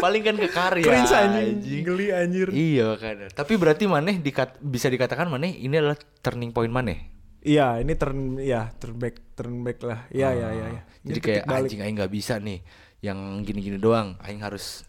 Paling 0.00 0.22
kan 0.24 0.34
ke 0.36 0.48
karya. 0.48 0.84
Cringe 0.84 1.12
anjing, 1.12 1.82
geli 1.84 2.06
anjir. 2.08 2.48
Iya 2.48 2.88
kan. 2.96 3.14
Tapi 3.30 3.52
berarti 3.54 3.84
maneh 3.84 4.16
dikat 4.16 4.56
bisa 4.58 4.88
dikatakan 4.88 5.28
maneh 5.28 5.52
ini 5.54 5.76
adalah 5.76 5.98
turning 6.20 6.50
point 6.50 6.72
maneh. 6.72 7.12
Iya, 7.42 7.82
ini 7.82 7.92
turn 7.98 8.38
ya 8.38 8.70
turn 8.78 8.96
back 8.96 9.34
turn 9.34 9.60
back 9.60 9.82
lah. 9.82 10.06
Iya, 10.08 10.30
iya, 10.30 10.48
iya, 10.54 10.66
iya. 10.72 10.82
Ini 11.02 11.04
Jadi 11.04 11.18
titik 11.18 11.26
kayak 11.26 11.44
balik. 11.44 11.58
anjing 11.66 11.80
aing 11.82 11.96
nggak 11.98 12.12
bisa 12.14 12.34
nih 12.38 12.58
yang 13.02 13.18
gini-gini 13.42 13.76
doang. 13.76 14.14
Aing 14.22 14.40
harus 14.40 14.86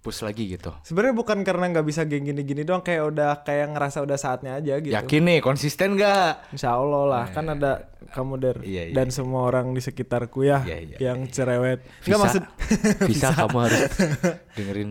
push 0.00 0.24
lagi 0.24 0.48
gitu. 0.48 0.72
Sebenarnya 0.80 1.12
bukan 1.12 1.44
karena 1.44 1.68
nggak 1.68 1.84
bisa 1.84 2.02
geng 2.02 2.24
gini-gini 2.24 2.64
doang, 2.64 2.80
kayak 2.80 3.12
udah 3.12 3.30
kayak 3.44 3.68
ngerasa 3.70 4.00
udah 4.00 4.16
saatnya 4.16 4.56
aja 4.56 4.80
gitu. 4.80 4.90
Yakin 4.90 5.22
nih 5.22 5.38
konsisten 5.38 5.92
gak? 5.94 6.48
Insya 6.50 6.72
Allah 6.72 7.02
lah, 7.04 7.24
kan 7.28 7.44
ada 7.46 7.84
kamu 8.08 8.34
der 8.36 8.56
Iya, 8.64 8.82
iya, 8.88 8.94
dan 8.96 9.12
semua 9.12 9.44
orang 9.44 9.70
di 9.70 9.78
sekitarku 9.78 10.40
ya 10.42 10.64
Iya, 10.64 10.78
iya, 10.80 10.96
yang 10.98 11.28
cerewet. 11.28 11.84
Visa, 12.00 12.08
Nggak 12.08 12.20
maksud, 12.20 12.42
Visa 13.12 13.28
kamu 13.30 13.56
harus 13.60 13.80
dengerin. 14.56 14.90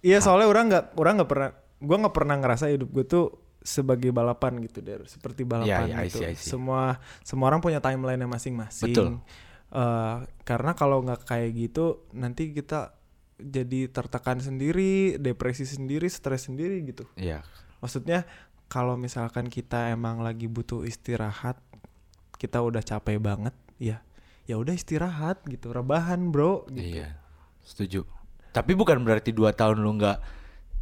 iya 0.00 0.18
soalnya 0.18 0.46
orang 0.46 0.64
nggak 0.68 0.84
orang 0.94 1.14
nggak 1.16 1.30
pernah, 1.30 1.50
gua 1.78 1.96
nggak 2.02 2.14
pernah 2.14 2.36
ngerasa 2.36 2.64
hidup 2.68 2.88
gue 2.90 3.04
tuh 3.04 3.24
sebagai 3.60 4.10
balapan 4.10 4.60
gitu 4.60 4.82
der, 4.82 5.06
seperti 5.06 5.46
balapan 5.46 5.88
Iya, 5.88 5.96
iya, 5.96 5.96
I 6.02 6.08
gitu. 6.10 6.18
see, 6.18 6.26
I 6.28 6.34
see. 6.34 6.50
Semua 6.50 6.98
semua 7.22 7.48
orang 7.48 7.62
punya 7.62 7.80
timeline 7.80 8.20
masing-masing. 8.20 8.90
Betul. 8.92 9.08
Eh, 9.70 10.16
karena 10.42 10.74
kalau 10.74 11.00
nggak 11.00 11.24
kayak 11.24 11.50
gitu, 11.54 12.04
nanti 12.12 12.52
kita 12.52 12.92
jadi 13.38 13.90
tertekan 13.90 14.38
sendiri, 14.38 15.18
depresi 15.18 15.66
sendiri, 15.66 16.06
stres 16.06 16.46
sendiri 16.46 16.80
gitu. 16.86 17.04
Iya. 17.18 17.42
Maksudnya 17.82 18.24
kalau 18.70 18.94
misalkan 18.96 19.50
kita 19.50 19.90
emang 19.92 20.22
lagi 20.22 20.48
butuh 20.48 20.86
istirahat, 20.86 21.58
kita 22.38 22.62
udah 22.62 22.80
capek 22.80 23.18
banget, 23.18 23.54
ya 23.78 24.02
ya 24.44 24.60
udah 24.60 24.76
istirahat 24.76 25.40
gitu, 25.48 25.72
rebahan 25.72 26.28
bro. 26.28 26.68
Gitu. 26.68 27.00
Iya. 27.00 27.16
Setuju. 27.64 28.04
Tapi 28.52 28.76
bukan 28.76 29.02
berarti 29.02 29.32
dua 29.34 29.50
tahun 29.50 29.82
lu 29.82 29.98
nggak 29.98 30.18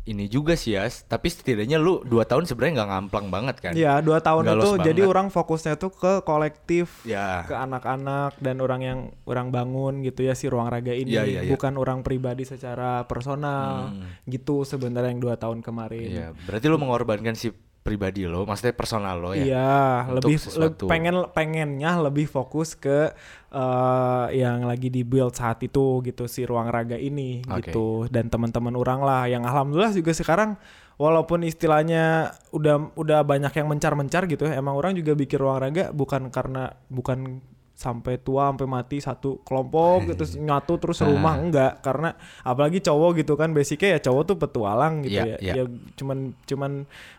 ini 0.04 0.26
juga 0.26 0.52
sih 0.52 0.74
Yas. 0.74 1.04
Tapi 1.04 1.26
setidaknya 1.26 1.78
lu 1.78 2.02
dua 2.02 2.22
tahun 2.22 2.42
sebenarnya 2.42 2.82
nggak 2.82 2.90
ngamplang 2.90 3.26
banget 3.28 3.56
kan? 3.58 3.72
Ya 3.72 3.98
dua 3.98 4.18
tahun 4.18 4.50
itu 4.50 4.70
jadi 4.80 4.98
banget. 4.98 5.12
orang 5.12 5.26
fokusnya 5.28 5.74
tuh 5.76 5.90
ke 5.90 6.12
kolektif, 6.22 7.02
Ya. 7.02 7.46
ke 7.46 7.54
anak-anak 7.54 8.34
dan 8.38 8.58
orang 8.58 8.80
yang 8.80 8.98
orang 9.24 9.48
bangun 9.48 10.02
gitu 10.02 10.22
ya 10.22 10.34
si 10.34 10.46
ruang 10.46 10.66
raga 10.66 10.90
ini, 10.90 11.12
Iya, 11.12 11.22
iya, 11.22 11.40
iya. 11.46 11.50
bukan 11.50 11.74
orang 11.74 12.02
pribadi 12.02 12.42
secara 12.42 13.06
personal 13.06 13.94
Hmm. 13.94 14.10
gitu 14.24 14.62
sebenarnya 14.62 15.10
yang 15.10 15.22
dua 15.22 15.34
tahun 15.34 15.62
kemarin. 15.62 16.08
Iya. 16.08 16.26
Berarti 16.42 16.66
lu 16.66 16.76
mengorbankan 16.76 17.34
si 17.34 17.54
pribadi 17.82 18.22
lo, 18.30 18.46
maksudnya 18.46 18.74
personal 18.78 19.18
lo 19.18 19.34
ya? 19.34 19.42
Iya, 19.42 19.74
lebih 20.14 20.38
sesuatu. 20.38 20.86
le- 20.86 20.90
pengen 20.90 21.26
pengennya 21.34 21.98
lebih 21.98 22.30
fokus 22.30 22.78
ke 22.78 23.10
eh, 23.50 24.26
yang 24.38 24.62
lagi 24.64 24.88
di 24.88 25.02
build 25.02 25.34
saat 25.34 25.58
itu 25.66 25.98
gitu 26.06 26.30
si 26.30 26.46
ruang 26.46 26.70
raga 26.70 26.94
ini 26.94 27.42
Oke. 27.44 27.68
gitu 27.68 28.06
dan 28.06 28.30
teman-teman 28.30 28.78
orang 28.78 29.02
lah 29.02 29.26
yang 29.26 29.42
alhamdulillah 29.42 29.92
juga 29.92 30.14
sekarang 30.14 30.54
walaupun 30.94 31.42
istilahnya 31.42 32.30
udah 32.54 32.94
udah 32.94 33.26
banyak 33.26 33.50
yang 33.50 33.66
mencar-mencar 33.66 34.30
gitu 34.30 34.46
ya, 34.46 34.62
emang 34.62 34.78
orang 34.78 34.94
juga 34.94 35.18
bikin 35.18 35.42
ruang 35.42 35.58
raga 35.58 35.90
bukan 35.90 36.30
karena 36.30 36.70
bukan 36.86 37.42
sampai 37.82 38.14
tua 38.16 38.46
sampai 38.48 38.64
mati 38.64 38.96
satu 38.96 39.42
kelompok 39.42 40.06
gitu 40.08 40.38
nyatu 40.38 40.78
terus 40.78 41.02
rumah 41.02 41.34
enggak 41.34 41.82
karena 41.82 42.14
apalagi 42.40 42.78
cowok 42.78 43.18
gitu 43.18 43.34
kan 43.34 43.50
basicnya 43.50 43.98
ya 43.98 44.00
cowok 44.00 44.22
tuh 44.24 44.36
petualang 44.38 45.02
gitu 45.02 45.18
Iya, 45.18 45.24
ya 45.26 45.36
iya. 45.42 45.52
ya 45.58 45.64
cuman 45.92 46.18
cuman 46.46 46.72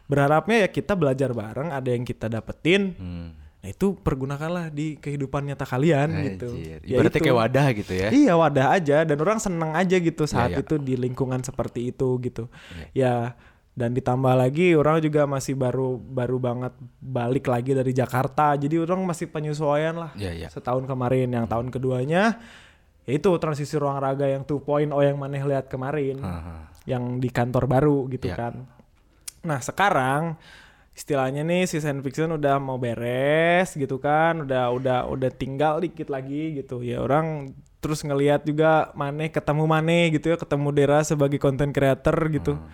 berharapnya 0.06 0.63
ya 0.63 0.69
kita 0.69 0.95
belajar 0.95 1.30
bareng 1.30 1.69
ada 1.69 1.89
yang 1.89 2.04
kita 2.04 2.28
dapetin 2.28 2.95
Hmm. 2.95 3.36
nah 3.60 3.69
itu 3.69 3.95
pergunakanlah 3.95 4.67
di 4.69 4.95
kehidupan 4.95 5.43
nyata 5.45 5.63
kalian 5.63 6.08
gitu 6.26 6.52
Anjir. 6.52 6.80
Ya 6.84 6.95
Ibaratnya 6.95 7.15
itu. 7.15 7.26
kayak 7.26 7.39
wadah 7.39 7.67
gitu 7.73 7.93
ya? 7.93 8.08
iya 8.12 8.34
wadah 8.34 8.67
aja 8.71 8.97
dan 9.04 9.17
orang 9.17 9.39
seneng 9.39 9.71
aja 9.71 9.95
gitu 9.97 10.23
saat 10.23 10.52
iya. 10.52 10.60
itu 10.60 10.76
di 10.78 10.95
lingkungan 10.95 11.39
seperti 11.39 11.89
itu 11.89 12.19
gitu 12.19 12.47
ya 12.91 13.36
dan 13.74 13.90
ditambah 13.90 14.34
lagi 14.34 14.78
orang 14.78 15.02
juga 15.02 15.26
masih 15.26 15.58
baru 15.58 15.98
baru 15.98 16.38
banget 16.38 16.74
balik 17.00 17.50
lagi 17.50 17.74
dari 17.74 17.90
Jakarta 17.90 18.54
jadi 18.54 18.86
orang 18.86 19.02
masih 19.02 19.26
penyesuaian 19.28 19.98
lah 19.98 20.12
Iya, 20.14 20.32
iya. 20.32 20.48
setahun 20.48 20.86
kemarin 20.86 21.28
yang 21.28 21.50
tahun 21.50 21.74
keduanya 21.74 22.38
ya 23.04 23.12
itu 23.12 23.30
transisi 23.36 23.74
ruang 23.76 23.98
raga 23.98 24.30
yang 24.30 24.46
2.0 24.46 24.94
yang 24.94 25.18
maneh 25.18 25.42
lihat 25.42 25.68
kemarin 25.68 26.22
Haha. 26.22 26.70
yang 26.86 27.18
di 27.18 27.28
kantor 27.28 27.66
baru 27.66 28.06
gitu 28.08 28.30
Iya. 28.30 28.38
kan. 28.38 28.54
Nah 29.44 29.60
sekarang 29.60 30.38
istilahnya 30.94 31.42
nih 31.42 31.66
si 31.66 31.82
science 31.82 32.00
fiction 32.00 32.32
udah 32.32 32.62
mau 32.62 32.78
beres 32.78 33.74
gitu 33.74 33.98
kan, 33.98 34.46
udah 34.46 34.70
udah 34.70 35.00
udah 35.10 35.30
tinggal 35.34 35.82
dikit 35.82 36.08
lagi 36.08 36.56
gitu 36.56 36.80
ya 36.80 37.02
orang 37.02 37.52
terus 37.82 38.00
ngelihat 38.00 38.46
juga 38.46 38.94
Maneh 38.94 39.28
ketemu 39.28 39.66
Maneh 39.66 40.14
gitu 40.14 40.30
ya, 40.30 40.38
ketemu 40.38 40.70
Dera 40.72 41.02
sebagai 41.02 41.36
content 41.36 41.74
creator 41.74 42.16
gitu. 42.30 42.56
Hmm. 42.56 42.70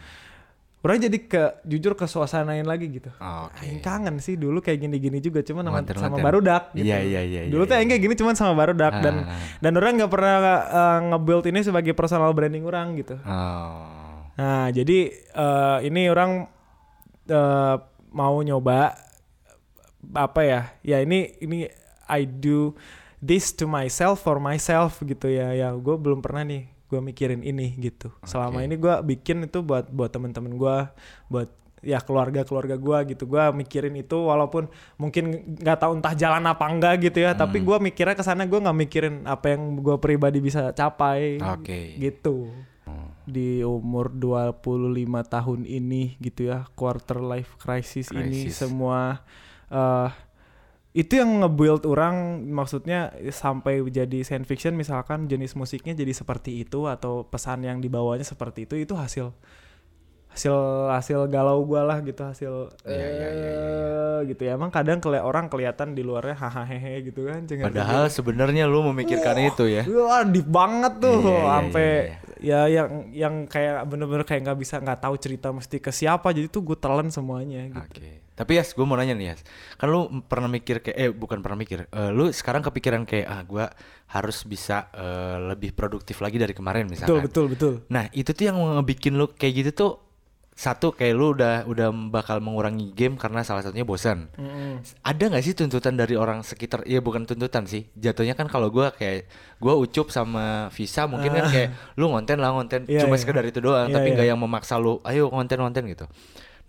Orang 0.79 0.95
jadi 0.95 1.17
ke 1.19 1.59
jujur 1.67 1.91
ke 1.91 2.07
suasanain 2.07 2.63
lagi 2.63 2.87
gitu. 2.87 3.11
Oke. 3.19 3.67
Aing 3.67 3.83
kangen 3.83 4.15
sih 4.23 4.39
dulu 4.39 4.63
kayak 4.63 4.79
gini-gini 4.79 5.19
juga 5.19 5.43
cuman 5.43 5.67
sama, 5.67 5.75
Manten, 5.83 5.95
sama 5.99 6.17
barudak 6.23 6.71
gitu. 6.71 6.87
Iya, 6.87 7.03
iya, 7.03 7.21
iya, 7.27 7.41
Dulu 7.51 7.67
iya, 7.67 7.69
tuh 7.69 7.75
iya. 7.75 7.81
aing 7.83 7.89
kayak 7.91 8.03
gini 8.07 8.15
cuman 8.15 8.35
sama 8.39 8.53
barudak 8.55 8.93
dan 9.03 9.15
Ah. 9.27 9.35
dan 9.59 9.71
orang 9.75 9.99
nggak 9.99 10.11
pernah 10.11 10.35
uh, 10.39 10.99
nge-build 11.11 11.45
ini 11.51 11.59
sebagai 11.67 11.91
personal 11.91 12.31
branding 12.31 12.63
orang 12.63 12.95
gitu. 12.95 13.19
Oh. 13.27 14.23
Nah, 14.39 14.71
jadi 14.71 15.11
eh, 15.11 15.77
ini 15.83 16.07
orang 16.07 16.47
eh, 17.27 17.75
mau 18.15 18.39
nyoba 18.39 18.95
apa 20.15 20.41
ya? 20.47 20.61
Ya 20.79 21.03
ini 21.03 21.35
ini 21.43 21.67
I 22.07 22.23
do 22.23 22.71
this 23.19 23.51
to 23.59 23.67
myself 23.67 24.23
for 24.23 24.39
myself 24.39 25.03
gitu 25.03 25.27
ya. 25.27 25.51
Ya 25.51 25.75
gue 25.75 25.95
belum 25.99 26.23
pernah 26.23 26.47
nih 26.47 26.71
gue 26.89 26.99
mikirin 26.99 27.45
ini 27.45 27.77
gitu. 27.77 28.09
Selama 28.25 28.65
ini 28.65 28.75
gue 28.75 28.95
bikin 29.05 29.45
itu 29.45 29.61
buat 29.61 29.87
buat 29.93 30.09
temen-temen 30.09 30.57
gue, 30.57 30.77
buat 31.29 31.49
ya 31.79 32.03
keluarga 32.03 32.43
keluarga 32.43 32.75
gue 32.75 33.15
gitu. 33.15 33.29
Gue 33.29 33.45
mikirin 33.53 33.95
itu 33.95 34.17
walaupun 34.17 34.67
mungkin 34.97 35.55
nggak 35.61 35.79
tahu 35.79 36.01
entah 36.01 36.17
jalan 36.17 36.43
apa 36.49 36.65
enggak 36.65 36.95
gitu 37.05 37.21
ya. 37.21 37.37
Tapi 37.37 37.61
gue 37.61 37.77
mikirnya 37.77 38.17
ke 38.17 38.25
sana 38.25 38.49
gue 38.49 38.59
nggak 38.59 38.77
mikirin 38.89 39.15
apa 39.29 39.53
yang 39.53 39.79
gue 39.79 39.95
pribadi 40.01 40.41
bisa 40.41 40.73
capai. 40.73 41.37
Oke. 41.39 41.95
Gitu 42.01 42.49
di 43.29 43.61
umur 43.61 44.09
25 44.09 44.57
tahun 45.05 45.59
ini 45.69 46.17
gitu 46.17 46.49
ya 46.49 46.65
quarter 46.73 47.21
life 47.21 47.61
crisis, 47.61 48.09
ini 48.09 48.49
Crisis. 48.49 48.65
semua 48.65 49.21
eh 49.69 50.09
itu 50.89 51.21
yang 51.21 51.45
nge-build 51.45 51.85
orang 51.85 52.15
maksudnya 52.45 52.99
sampai 53.29 53.85
jadi 53.85 54.25
science 54.25 54.49
fiction 54.49 54.73
misalkan 54.73 55.29
jenis 55.29 55.53
musiknya 55.53 55.93
jadi 55.93 56.09
seperti 56.11 56.65
itu 56.65 56.89
atau 56.89 57.21
pesan 57.23 57.61
yang 57.61 57.77
dibawanya 57.77 58.25
seperti 58.25 58.65
itu 58.65 58.73
itu 58.75 58.97
hasil 58.97 59.29
hasil 60.29 60.53
hasil 60.89 61.25
galau 61.25 61.65
gua 61.65 61.81
lah 61.83 62.01
gitu 62.01 62.21
hasil 62.21 62.53
Iya, 62.85 63.07
iya, 63.09 63.27
iya, 63.33 63.49
eh, 63.49 64.19
gitu 64.29 64.41
ya 64.45 64.53
emang 64.53 64.69
kadang 64.69 64.97
keli 64.97 65.17
orang 65.17 65.49
kelihatan 65.49 65.93
di 65.93 66.05
luarnya 66.05 66.37
hahaha 66.37 67.01
gitu 67.01 67.25
kan 67.25 67.45
cengar- 67.45 67.69
Padahal 67.69 68.09
sebenarnya 68.09 68.65
lu 68.65 68.85
memikirkan 68.85 69.41
itu 69.41 69.65
ya. 69.65 69.81
Wah, 69.89 70.21
deep 70.21 70.45
banget 70.45 71.01
tuh, 71.01 71.17
Iya, 71.17 71.25
iya, 71.25 71.33
iya, 71.33 71.49
sampai 71.49 71.87
iya, 71.89 72.15
ya 72.39 72.59
yang 72.69 72.89
yang 73.09 73.35
kayak 73.49 73.89
bener-bener 73.89 74.21
kayak 74.21 74.41
nggak 74.45 74.59
bisa 74.61 74.75
nggak 74.77 75.01
tahu 75.01 75.15
cerita 75.17 75.49
mesti 75.49 75.77
ke 75.77 75.89
siapa, 75.89 76.29
jadi 76.29 76.45
tuh 76.45 76.61
gue 76.61 76.77
telan 76.77 77.09
semuanya. 77.09 77.65
Gitu. 77.67 77.81
Oke. 77.81 78.09
Tapi 78.39 78.55
ya, 78.55 78.63
gue 78.63 78.85
mau 78.87 78.95
nanya 78.95 79.11
nih 79.13 79.27
ya. 79.27 79.35
Kan 79.75 79.91
lu 79.91 80.07
pernah 80.23 80.47
mikir 80.47 80.79
kayak, 80.79 80.95
eh 80.95 81.11
bukan 81.11 81.43
pernah 81.43 81.59
mikir. 81.59 81.85
eh, 81.85 82.09
lu 82.09 82.31
sekarang 82.31 82.63
kepikiran 82.63 83.03
kayak, 83.03 83.27
ah 83.27 83.43
gue 83.43 83.65
harus 84.09 84.47
bisa 84.47 84.87
eh, 84.95 85.37
lebih 85.45 85.75
produktif 85.75 86.23
lagi 86.23 86.39
dari 86.39 86.55
kemarin 86.55 86.87
Betul 86.87 86.95
misalkan. 87.19 87.23
betul 87.27 87.45
betul. 87.51 87.73
Nah 87.91 88.07
itu 88.09 88.31
tuh 88.31 88.47
yang 88.47 88.55
ngebikin 88.55 89.19
lu 89.19 89.27
kayak 89.29 89.53
gitu 89.59 89.71
tuh 89.75 89.91
satu 90.55 90.91
kayak 90.91 91.15
lu 91.15 91.31
udah 91.31 91.63
udah 91.67 91.87
bakal 92.11 92.43
mengurangi 92.43 92.91
game 92.91 93.15
karena 93.15 93.43
salah 93.43 93.63
satunya 93.63 93.83
bosan. 93.83 94.27
Mm-mm. 94.35 94.83
Ada 95.03 95.31
nggak 95.31 95.39
sih 95.39 95.55
tuntutan 95.55 95.95
dari 95.95 96.19
orang 96.19 96.43
sekitar? 96.43 96.83
Iya 96.83 96.99
bukan 96.99 97.23
tuntutan 97.23 97.63
sih. 97.63 97.87
Jatuhnya 97.95 98.35
kan 98.35 98.51
kalau 98.51 98.67
gua 98.67 98.91
kayak 98.91 99.23
gua 99.55 99.75
ucup 99.75 100.11
sama 100.11 100.67
Visa 100.75 101.07
mungkin 101.07 101.31
kan 101.31 101.47
kayak 101.47 101.69
lu 101.95 102.11
ngonten 102.11 102.43
lah 102.43 102.51
ngonten 102.51 102.83
Iya, 102.91 103.07
cuma 103.07 103.15
iya. 103.15 103.21
sekedar 103.23 103.47
itu 103.47 103.63
doang, 103.63 103.87
Iya, 103.87 103.95
tapi 103.95 104.07
nggak 104.11 104.27
yang 104.27 104.35
memaksa 104.35 104.75
lu 104.75 104.99
ayo 105.07 105.31
ngonten 105.31 105.63
ngonten 105.63 105.83
gitu. 105.87 106.05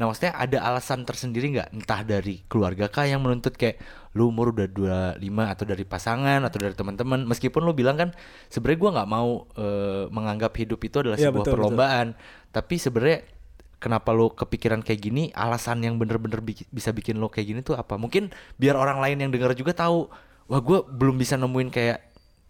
Nah 0.00 0.08
maksudnya 0.08 0.32
ada 0.32 0.64
alasan 0.64 1.04
tersendiri 1.04 1.52
nggak? 1.52 1.76
Entah 1.76 2.00
dari 2.00 2.40
keluarga 2.48 2.88
kah 2.88 3.04
yang 3.04 3.20
menuntut 3.20 3.52
kayak 3.52 3.76
lu 4.16 4.32
umur 4.32 4.56
udah 4.56 4.64
25 4.64 5.20
atau 5.44 5.64
dari 5.68 5.84
pasangan 5.84 6.40
atau 6.40 6.56
dari 6.56 6.72
teman-teman. 6.72 7.28
Meskipun 7.28 7.60
lu 7.60 7.76
bilang 7.76 8.00
kan 8.00 8.08
sebenarnya 8.48 8.78
gua 8.80 8.90
nggak 8.96 9.10
mau 9.12 9.44
eh, 9.60 10.04
menganggap 10.08 10.56
hidup 10.56 10.80
itu 10.80 11.04
adalah 11.04 11.20
Iya, 11.20 11.28
sebuah 11.28 11.44
betul, 11.44 11.52
betul. 11.52 11.54
perlombaan, 11.60 12.06
tapi 12.48 12.74
sebenarnya 12.80 13.28
kenapa 13.76 14.16
lu 14.16 14.32
kepikiran 14.32 14.80
kayak 14.80 15.00
gini? 15.04 15.28
Alasan 15.36 15.84
yang 15.84 16.00
bener-bener 16.00 16.40
biki- 16.40 16.68
bisa 16.72 16.96
bikin 16.96 17.20
lo 17.20 17.28
kayak 17.28 17.46
gini 17.52 17.60
tuh 17.60 17.76
apa? 17.76 18.00
Mungkin 18.00 18.32
biar 18.56 18.80
orang 18.80 19.04
lain 19.04 19.20
yang 19.20 19.30
dengar 19.30 19.52
juga 19.52 19.76
tahu. 19.76 20.08
Wah 20.48 20.60
gue 20.64 20.80
belum 20.80 21.20
bisa 21.20 21.36
nemuin 21.36 21.68
kayak 21.68 21.98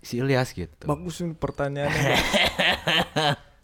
si 0.01 0.23
Ilyas 0.23 0.55
gitu. 0.57 0.87
Bagus 0.87 1.21
pertanyaannya. 1.37 2.15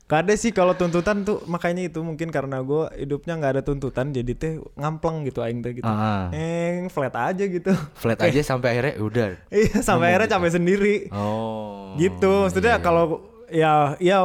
Gak 0.07 0.23
ada 0.23 0.38
sih 0.38 0.55
kalau 0.55 0.71
tuntutan 0.73 1.27
tuh 1.27 1.42
makanya 1.51 1.83
itu 1.83 1.99
mungkin 1.99 2.31
karena 2.31 2.62
gue 2.62 2.95
hidupnya 2.95 3.35
nggak 3.35 3.53
ada 3.59 3.62
tuntutan 3.66 4.14
jadi 4.14 4.33
teh 4.33 4.53
ngampleng 4.79 5.27
gitu 5.27 5.42
aing 5.42 5.59
teh 5.61 5.75
gitu. 5.75 5.87
Ah, 5.87 6.31
Eh 6.31 6.87
flat 6.88 7.11
aja 7.11 7.42
gitu. 7.42 7.75
flat 7.99 8.14
aja 8.23 8.38
sampai 8.38 8.79
akhirnya 8.79 8.95
udah. 9.03 9.29
Iya 9.51 9.83
sampai 9.83 10.14
akhirnya 10.14 10.31
capek 10.31 10.53
sendiri. 10.55 10.95
Oh. 11.11 11.99
gitu. 11.99 12.47
Maksudnya 12.47 12.75
iya, 12.75 12.79
iya. 12.79 12.87
kalau 12.87 13.05
ya 13.51 13.73
ya 13.99 14.19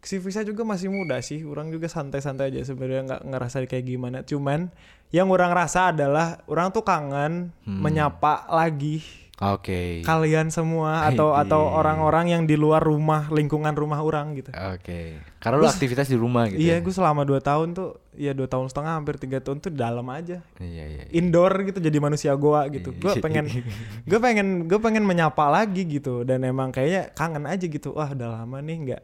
si 0.00 0.16
Visa 0.16 0.40
juga 0.40 0.64
masih 0.64 0.88
muda 0.88 1.20
sih. 1.20 1.44
Orang 1.44 1.68
juga 1.68 1.84
santai-santai 1.84 2.48
aja 2.48 2.64
sebenarnya 2.64 3.04
nggak 3.04 3.22
ngerasa 3.28 3.68
kayak 3.68 3.84
gimana. 3.84 4.24
Cuman 4.24 4.72
yang 5.12 5.28
orang 5.28 5.52
rasa 5.52 5.92
adalah 5.92 6.40
orang 6.48 6.72
tuh 6.72 6.80
kangen 6.80 7.52
Hmm. 7.68 7.84
menyapa 7.84 8.48
lagi 8.48 9.04
Oke. 9.42 10.06
kalian 10.06 10.54
semua 10.54 11.10
atau 11.10 11.34
Widih. 11.34 11.42
atau 11.50 11.62
orang-orang 11.74 12.30
yang 12.30 12.42
di 12.46 12.54
luar 12.54 12.78
rumah 12.78 13.26
lingkungan 13.34 13.74
rumah 13.74 13.98
orang 13.98 14.38
gitu. 14.38 14.54
Oke. 14.54 15.18
Karena 15.42 15.58
lu 15.58 15.66
aktivitas 15.66 16.06
di 16.06 16.14
rumah 16.14 16.46
gitu. 16.46 16.62
iya, 16.62 16.78
ya? 16.78 16.84
gue 16.86 16.94
selama 16.94 17.26
2 17.26 17.42
tahun 17.42 17.74
tuh, 17.74 17.98
ya 18.14 18.30
dua 18.30 18.46
tahun 18.46 18.70
setengah 18.70 18.94
hampir 18.94 19.18
tiga 19.18 19.42
tahun 19.42 19.58
tuh 19.58 19.74
dalam 19.74 20.06
aja. 20.06 20.38
Iya 20.62 20.84
iya. 20.86 21.02
iya. 21.02 21.04
Indoor 21.10 21.50
gitu 21.66 21.82
jadi 21.82 21.98
manusia 21.98 22.30
goa 22.38 22.70
gitu. 22.70 22.94
Gue 22.94 23.18
Iya. 23.18 23.22
pengen 23.26 23.44
gue 24.08 24.18
pengen 24.22 24.70
gue 24.70 24.78
pengen 24.78 25.02
menyapa 25.02 25.50
lagi 25.50 25.82
gitu 25.82 26.22
dan 26.22 26.46
emang 26.46 26.70
kayaknya 26.70 27.10
kangen 27.10 27.50
aja 27.50 27.66
gitu. 27.66 27.90
Wah, 27.90 28.14
udah 28.14 28.38
lama 28.38 28.62
nih 28.62 28.76
nggak 28.86 29.02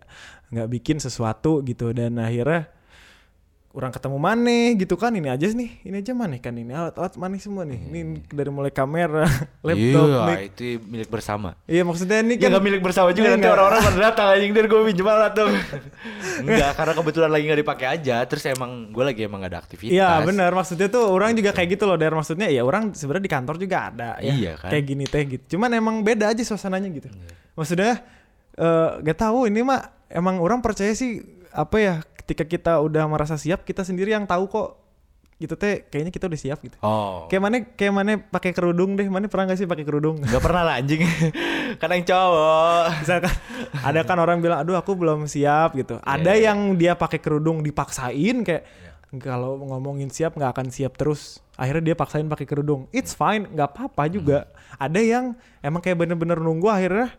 nggak 0.54 0.68
bikin 0.70 1.02
sesuatu 1.02 1.58
gitu 1.66 1.90
dan 1.90 2.22
akhirnya 2.22 2.70
orang 3.70 3.94
ketemu 3.94 4.18
maneh 4.18 4.74
gitu 4.74 4.98
kan 4.98 5.14
ini 5.14 5.30
aja 5.30 5.46
nih 5.46 5.70
ini 5.86 6.02
aja 6.02 6.10
maneh 6.10 6.36
kan 6.36 6.50
ini 6.50 6.74
alat-alat 6.74 7.14
maneh 7.14 7.38
semua 7.38 7.62
nih 7.62 7.78
ini 7.78 8.00
dari 8.26 8.50
mulai 8.50 8.74
kamera 8.74 9.22
laptop 9.66 10.06
Iya, 10.10 10.20
mic. 10.26 10.38
itu 10.50 10.82
milik 10.82 11.06
bersama. 11.06 11.54
iya 11.64 11.86
maksudnya 11.86 12.18
ini 12.18 12.34
Ya 12.34 12.42
kan 12.42 12.48
nggak 12.50 12.64
milik 12.66 12.82
bersama 12.82 13.14
juga 13.14 13.30
Iya, 13.30 13.34
nanti 13.38 13.46
orang-orang 13.46 13.80
pada 13.80 13.98
datang 14.02 14.26
anjing 14.34 14.50
dari 14.50 14.66
gue 14.66 14.80
pinjam 14.84 15.06
alat 15.06 15.32
tuh. 15.32 15.46
Enggak, 16.42 16.70
karena 16.74 16.92
kebetulan 16.92 17.30
lagi 17.30 17.44
nggak 17.46 17.60
dipakai 17.60 17.86
aja. 17.88 18.16
Terus 18.24 18.42
emang 18.48 18.70
gue 18.90 19.04
lagi 19.04 19.20
emang 19.22 19.38
gak 19.38 19.50
ada 19.50 19.60
aktivitas. 19.60 19.94
Iya 19.94 20.10
benar 20.20 20.50
maksudnya 20.50 20.88
tuh 20.88 21.04
orang 21.06 21.30
juga 21.32 21.50
kayak 21.50 21.68
gitu 21.70 21.84
loh 21.84 21.94
dari 21.94 22.10
maksudnya 22.10 22.48
ya 22.50 22.62
orang 22.62 22.90
sebenarnya 22.90 23.22
di 23.22 23.32
kantor 23.32 23.54
juga 23.54 23.76
ada 23.86 24.10
ya 24.18 24.34
Iya 24.34 24.52
kan? 24.56 24.70
kayak 24.70 24.84
gini 24.84 25.04
teh 25.06 25.22
gitu 25.28 25.44
cuman 25.54 25.70
emang 25.72 25.96
beda 26.00 26.26
aja 26.26 26.42
suasananya 26.42 26.90
gitu 26.90 27.06
maksudnya 27.52 28.02
eh 28.52 28.90
gak 29.00 29.18
tahu 29.20 29.46
ini 29.46 29.62
mah 29.62 29.78
emang 30.08 30.36
orang 30.36 30.58
percaya 30.58 30.90
sih 30.90 31.22
apa 31.50 31.76
ya 31.78 31.94
ketika 32.30 32.46
kita 32.46 32.72
udah 32.78 33.10
merasa 33.10 33.34
siap 33.34 33.66
kita 33.66 33.82
sendiri 33.82 34.14
yang 34.14 34.22
tahu 34.22 34.46
kok 34.46 34.78
gitu 35.34 35.56
teh 35.56 35.82
kayaknya 35.82 36.14
kita 36.14 36.30
udah 36.30 36.38
siap 36.38 36.62
gitu 36.62 36.76
Oh. 36.78 37.26
kayak 37.26 37.42
mana 37.42 37.56
kayak 37.66 37.90
mana 37.90 38.10
pakai 38.22 38.54
kerudung 38.54 38.94
deh 38.94 39.08
mana 39.08 39.26
pernah 39.26 39.50
gak 39.50 39.58
sih 39.58 39.66
pakai 39.66 39.82
kerudung 39.82 40.22
Gak 40.30 40.38
pernah 40.38 40.62
lah 40.62 40.78
anjing. 40.78 41.02
kan 41.80 41.90
yang 41.90 42.04
cowok. 42.04 42.84
misalkan 43.00 43.32
ada 43.80 44.00
kan 44.04 44.16
orang 44.16 44.38
bilang 44.38 44.62
aduh 44.62 44.76
aku 44.76 44.94
belum 44.94 45.26
siap 45.26 45.74
gitu 45.74 45.98
ada 45.98 46.36
iya. 46.36 46.52
yang 46.52 46.76
dia 46.76 46.94
pakai 46.94 47.18
kerudung 47.18 47.64
dipaksain 47.64 48.46
kayak 48.46 48.62
kalau 49.18 49.58
ngomongin 49.58 50.06
siap 50.06 50.38
nggak 50.38 50.54
akan 50.54 50.66
siap 50.70 50.94
terus 50.94 51.42
akhirnya 51.58 51.90
dia 51.90 51.96
paksain 51.98 52.30
pakai 52.30 52.46
kerudung 52.46 52.86
it's 52.92 53.10
fine 53.10 53.42
nggak 53.48 53.74
apa-apa 53.74 54.06
juga 54.06 54.38
ada 54.78 55.02
yang 55.02 55.34
emang 55.58 55.82
kayak 55.82 55.98
bener-bener 55.98 56.38
nunggu 56.38 56.70
akhirnya 56.70 57.10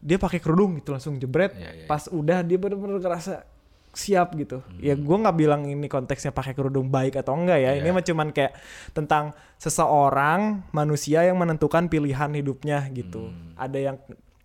dia 0.00 0.18
pakai 0.18 0.36
kerudung 0.36 0.76
gitu 0.76 0.90
langsung 0.90 1.16
jebret 1.16 1.54
Iya, 1.54 1.70
iya. 1.74 1.86
pas 1.86 2.08
udah 2.08 2.42
dia 2.42 2.58
bener-bener 2.58 2.98
ngerasa 2.98 3.46
siap 3.94 4.34
gitu 4.34 4.58
ya 4.76 4.92
gue 4.92 5.16
nggak 5.16 5.34
bilang 5.34 5.62
ini 5.64 5.86
konteksnya 5.86 6.30
pakai 6.30 6.50
kerudung 6.50 6.86
baik 6.88 7.14
atau 7.16 7.32
enggak 7.32 7.58
ya 7.58 7.70
ini 7.72 7.84
Iya. 7.84 7.92
mah 7.92 8.02
cuman 8.02 8.28
kayak 8.28 8.52
tentang 8.90 9.30
seseorang 9.56 10.40
manusia 10.70 11.22
yang 11.22 11.36
menentukan 11.36 11.86
pilihan 11.86 12.30
hidupnya 12.30 12.86
gitu 12.90 13.26
Hmm. 13.26 13.54
ada 13.56 13.78
yang 13.80 13.96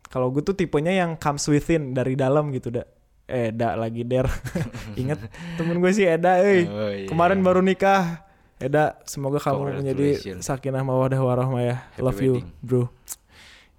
kalau 0.05 0.29
gue 0.29 0.41
tuh 0.41 0.53
tipenya 0.53 0.89
yang 0.91 1.13
comes 1.15 1.45
within 1.45 1.91
dari 1.91 2.13
dalam 2.13 2.49
gitu 2.49 2.69
dah 2.71 2.85
Eda 3.25 3.73
lagi 3.73 4.01
der 4.01 4.25
inget 4.97 5.21
temen 5.53 5.77
gue 5.77 5.91
sih 5.91 6.01
Eda 6.03 6.39
eh 6.39 6.65
Oh, 6.65 6.89
iya. 6.89 7.05
kemarin 7.05 7.39
baru 7.39 7.59
nikah 7.59 8.25
Eda 8.55 8.97
semoga 9.03 9.37
kamu 9.37 9.77
menjadi 9.77 10.07
sakinah 10.39 10.81
mawadah 10.81 11.17
warahmah 11.17 11.61
ya 11.63 11.75
Happy 11.89 12.01
love 12.01 12.19
you 12.19 12.33
wedding. 12.35 12.49
bro 12.59 12.83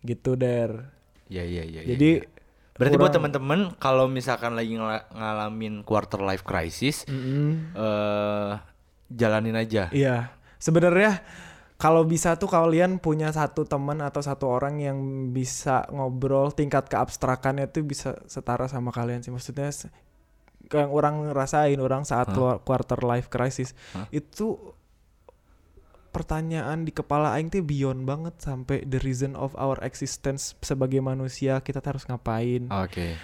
gitu 0.00 0.34
der 0.34 0.90
Iya 1.26 1.42
iya 1.42 1.62
iya. 1.64 1.80
jadi 1.84 2.10
iya. 2.16 2.39
Berarti 2.80 2.96
buat 2.96 3.12
kurang- 3.12 3.16
teman-teman 3.30 3.60
kalau 3.76 4.08
misalkan 4.08 4.56
lagi 4.56 4.72
ngala- 4.74 5.04
ngalamin 5.12 5.84
quarter 5.84 6.24
life 6.24 6.42
crisis, 6.42 7.04
Mm-mm. 7.04 7.76
eh 7.76 8.52
jalanin 9.12 9.54
aja. 9.54 9.92
Iya, 9.92 10.32
sebenarnya 10.56 11.20
kalau 11.80 12.04
bisa 12.04 12.36
tuh 12.36 12.48
kalian 12.48 13.00
punya 13.00 13.32
satu 13.32 13.64
teman 13.64 14.04
atau 14.04 14.20
satu 14.20 14.48
orang 14.52 14.80
yang 14.80 14.98
bisa 15.32 15.88
ngobrol 15.88 16.52
tingkat 16.52 16.88
keabstrakannya 16.88 17.68
tuh 17.72 17.84
bisa 17.84 18.20
setara 18.28 18.68
sama 18.68 18.92
kalian 18.92 19.24
sih 19.24 19.32
maksudnya 19.32 19.72
yang 20.70 20.92
orang 20.92 21.32
ngerasain 21.32 21.80
orang 21.80 22.04
saat 22.04 22.30
keluar 22.30 22.60
quarter 22.62 23.00
life 23.02 23.32
crisis 23.32 23.72
Hah? 23.96 24.06
itu 24.12 24.76
pertanyaan 26.10 26.82
di 26.82 26.90
kepala 26.90 27.32
aing 27.32 27.48
tuh 27.48 27.60
beyond 27.60 28.02
banget 28.02 28.34
sampai 28.36 28.82
the 28.82 28.98
reason 28.98 29.32
of 29.32 29.54
our 29.54 29.78
existence 29.80 30.52
sebagai 30.58 30.98
manusia 30.98 31.58
kita 31.58 31.78
harus 31.80 32.02
ngapain 32.02 32.66
Oke. 32.68 33.14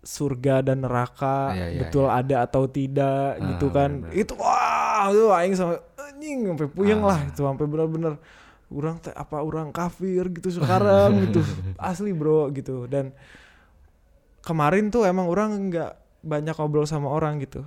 surga 0.00 0.62
dan 0.62 0.80
neraka 0.80 1.52
Iya, 1.52 1.66
iya, 1.68 1.80
betul 1.80 2.06
ada 2.06 2.36
atau 2.42 2.64
tidak 2.66 3.28
Ah, 3.34 3.44
gitu 3.46 3.66
kan 3.68 3.90
bener-bener. 4.02 4.18
itu 4.18 4.32
wah 4.34 5.04
itu 5.06 5.26
aing 5.28 5.54
sampai 5.54 5.78
anjing 5.98 6.38
sampai 6.46 6.66
puyeng 6.66 7.00
Ah. 7.00 7.08
lah 7.08 7.20
itu 7.24 7.40
sampai 7.40 7.66
bener-bener 7.66 8.14
orang 8.68 8.96
teh 8.98 9.10
apa 9.10 9.36
orang 9.38 9.68
kafir 9.68 10.28
gitu 10.30 10.48
sekarang 10.54 11.12
gitu 11.24 11.40
asli 11.76 12.10
bro 12.10 12.48
gitu 12.50 12.84
dan 12.84 13.12
kemarin 14.40 14.88
tuh 14.88 15.04
emang 15.04 15.26
orang 15.26 15.68
nggak 15.68 15.92
banyak 16.20 16.52
ngobrol 16.52 16.84
sama 16.84 17.08
orang 17.08 17.38
gitu 17.38 17.62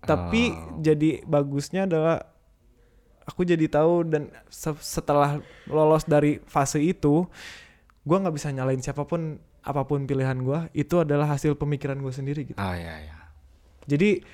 tapi 0.00 0.50
Oh. 0.50 0.80
jadi 0.80 1.20
bagusnya 1.22 1.84
adalah 1.84 2.24
aku 3.30 3.42
jadi 3.44 3.62
tahu 3.64 4.04
dan 4.04 4.22
se- 4.46 4.74
setelah 4.80 5.38
lolos 5.64 6.02
dari 6.04 6.42
fase 6.44 6.78
itu 6.78 7.24
gua 8.02 8.16
nggak 8.18 8.34
bisa 8.34 8.50
nyalain 8.50 8.78
siapa 8.78 9.02
pun 9.02 9.38
apa 9.60 9.82
pun 9.82 10.02
pilihan 10.02 10.34
gua 10.38 10.66
itu 10.72 10.98
adalah 10.98 11.30
hasil 11.30 11.54
pemikiran 11.54 11.96
gue 11.96 12.10
sendiri 12.10 12.42
gitu 12.44 12.58
Ah 12.58 12.74
ya 12.74 12.96
ya. 12.98 13.16
jadi 13.86 14.24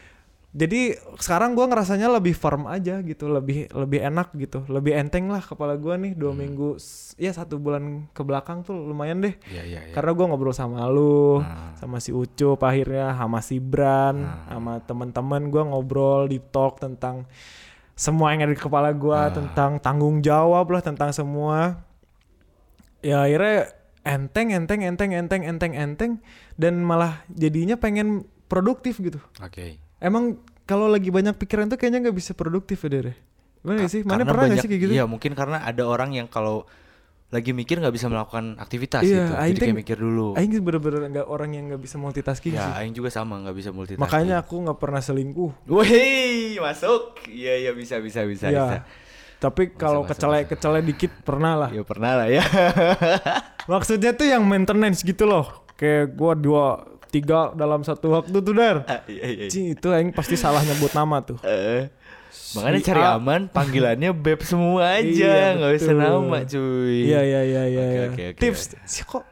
jadi 0.52 0.96
sekarang 1.16 1.52
gua 1.52 1.66
ngerasanya 1.66 2.08
lebih 2.08 2.32
firm 2.32 2.64
aja 2.64 3.02
gitu 3.02 3.28
lebih 3.28 3.68
lebih 3.68 4.00
enak 4.02 4.32
gitu 4.34 4.64
lebih 4.66 4.94
enteng 4.94 5.26
lah 5.26 5.42
kepala 5.42 5.76
gua 5.76 5.98
nih 5.98 6.14
dua 6.14 6.30
Hmm. 6.30 6.40
minggu 6.40 6.80
ya 7.14 7.28
satu 7.30 7.58
bulan 7.58 8.08
ke 8.08 8.22
belakang 8.22 8.62
tuh 8.62 8.72
lumayan 8.72 9.20
deh 9.20 9.34
Iya 9.46 9.62
iya 9.66 9.80
iya. 9.82 9.92
karena 9.92 10.14
gua 10.14 10.30
ngobrol 10.30 10.54
sama 10.54 10.86
lu 10.86 11.42
Ah. 11.42 11.74
sama 11.74 11.98
si 11.98 12.08
Ucup 12.10 12.62
akhirnya 12.62 13.12
sama 13.12 13.42
si 13.42 13.58
Bran 13.58 14.16
Ah. 14.22 14.48
sama 14.48 14.72
teman-teman 14.80 15.42
gua 15.46 15.66
ngobrol 15.66 16.24
di 16.24 16.40
talk 16.40 16.78
tentang 16.78 17.26
semua 17.96 18.30
yang 18.30 18.44
ada 18.44 18.52
di 18.52 18.60
kepala 18.60 18.92
gua 18.92 19.26
Ah. 19.26 19.32
tentang 19.32 19.80
tanggung 19.80 20.20
jawab 20.20 20.68
lah 20.68 20.78
tentang 20.78 21.10
semua. 21.10 21.80
Ya 23.00 23.22
akhirnya 23.22 23.72
enteng 24.02 24.52
enteng 24.52 24.80
enteng 24.82 25.10
enteng 25.10 25.42
enteng 25.42 25.72
enteng 25.72 26.12
dan 26.54 26.78
malah 26.78 27.24
jadinya 27.28 27.74
pengen 27.74 28.22
produktif 28.46 29.00
gitu. 29.00 29.18
Oke. 29.38 29.80
emang 29.96 30.36
kalau 30.62 30.86
lagi 30.86 31.08
banyak 31.08 31.32
pikiran 31.34 31.66
tuh 31.66 31.74
kayaknya 31.74 32.04
nggak 32.04 32.14
bisa 32.14 32.30
produktif 32.30 32.84
ya 32.84 32.90
Dere? 32.92 33.12
Gimana 33.58 33.80
Ka- 33.80 33.88
sih? 33.88 34.04
Mana 34.04 34.22
pernah 34.22 34.44
banyak- 34.44 34.60
sih 34.60 34.68
kayak 34.68 34.82
gitu? 34.82 34.92
Iya 34.92 35.08
mungkin 35.08 35.32
karena 35.32 35.64
ada 35.64 35.82
orang 35.82 36.12
yang 36.12 36.28
kalau 36.28 36.68
lagi 37.36 37.52
mikir 37.52 37.76
nggak 37.76 37.92
bisa 37.92 38.08
melakukan 38.08 38.56
aktivitas 38.56 39.04
Iya, 39.04 39.12
gitu. 39.20 39.32
aing 39.34 39.44
Jadi 39.46 39.58
teh- 39.58 39.66
kayak 39.68 39.78
mikir 39.78 39.96
dulu. 39.96 40.28
Aing 40.32 40.50
bener-bener 40.56 41.00
nggak 41.12 41.26
orang 41.26 41.50
yang 41.52 41.64
nggak 41.68 41.82
bisa 41.82 41.96
multitasking 41.96 42.56
Ya, 42.56 42.64
sih. 42.64 42.72
aing 42.80 42.92
juga 42.92 43.08
sama 43.08 43.36
nggak 43.38 43.52
bisa 43.54 43.70
multitasking. 43.70 44.00
Makanya 44.00 44.40
aku 44.40 44.54
nggak 44.58 44.78
pernah 44.78 44.98
selingkuh. 44.98 45.52
Wih, 45.66 46.56
masuk. 46.58 47.20
Iya, 47.28 47.52
iya 47.60 47.70
bisa 47.70 48.00
bisa 48.00 48.24
bisa 48.24 48.48
Iya. 48.48 48.64
bisa. 48.64 48.76
Tapi 49.36 49.70
kalau 49.70 50.00
masa, 50.00 50.16
kecele 50.16 50.38
kecele 50.46 50.80
dikit 50.82 51.12
pernah 51.20 51.52
lah. 51.54 51.68
Ya 51.68 51.84
pernah 51.84 52.12
lah 52.16 52.26
ya. 52.26 52.40
Maksudnya 53.66 54.12
tuh 54.12 54.24
yang 54.24 54.42
maintenance 54.42 55.02
gitu 55.02 55.24
loh. 55.24 55.66
Kayak 55.76 56.16
gua 56.16 56.32
dua 56.32 56.66
tiga 57.06 57.52
dalam 57.52 57.80
satu 57.80 58.12
waktu 58.12 58.32
tuh 58.34 58.52
dar. 58.52 58.82
Iya 59.04 59.24
iya. 59.26 59.44
iya. 59.44 59.48
Cing, 59.48 59.72
itu 59.72 59.88
aing 59.88 60.10
pasti 60.10 60.34
salah 60.34 60.60
nyebut 60.60 60.92
nama 60.92 61.20
tuh. 61.20 61.36
Eh, 61.42 61.88
Makanya 62.54 62.80
cari 62.80 63.02
A. 63.02 63.08
aman 63.16 63.40
panggilannya 63.46 64.10
beb 64.12 64.40
semua 64.40 64.88
aja, 64.96 65.04
Iya, 65.04 65.56
nggak 65.58 65.72
usah 65.76 65.92
betul. 65.92 66.00
nama 66.00 66.38
cuy. 66.42 66.96
Iya 67.04 67.20
iya 67.20 67.40
iya 67.42 67.62
iya. 67.66 67.84
Iya. 68.08 68.32
Tips 68.32 68.62
sih 68.82 69.02
kok 69.02 69.24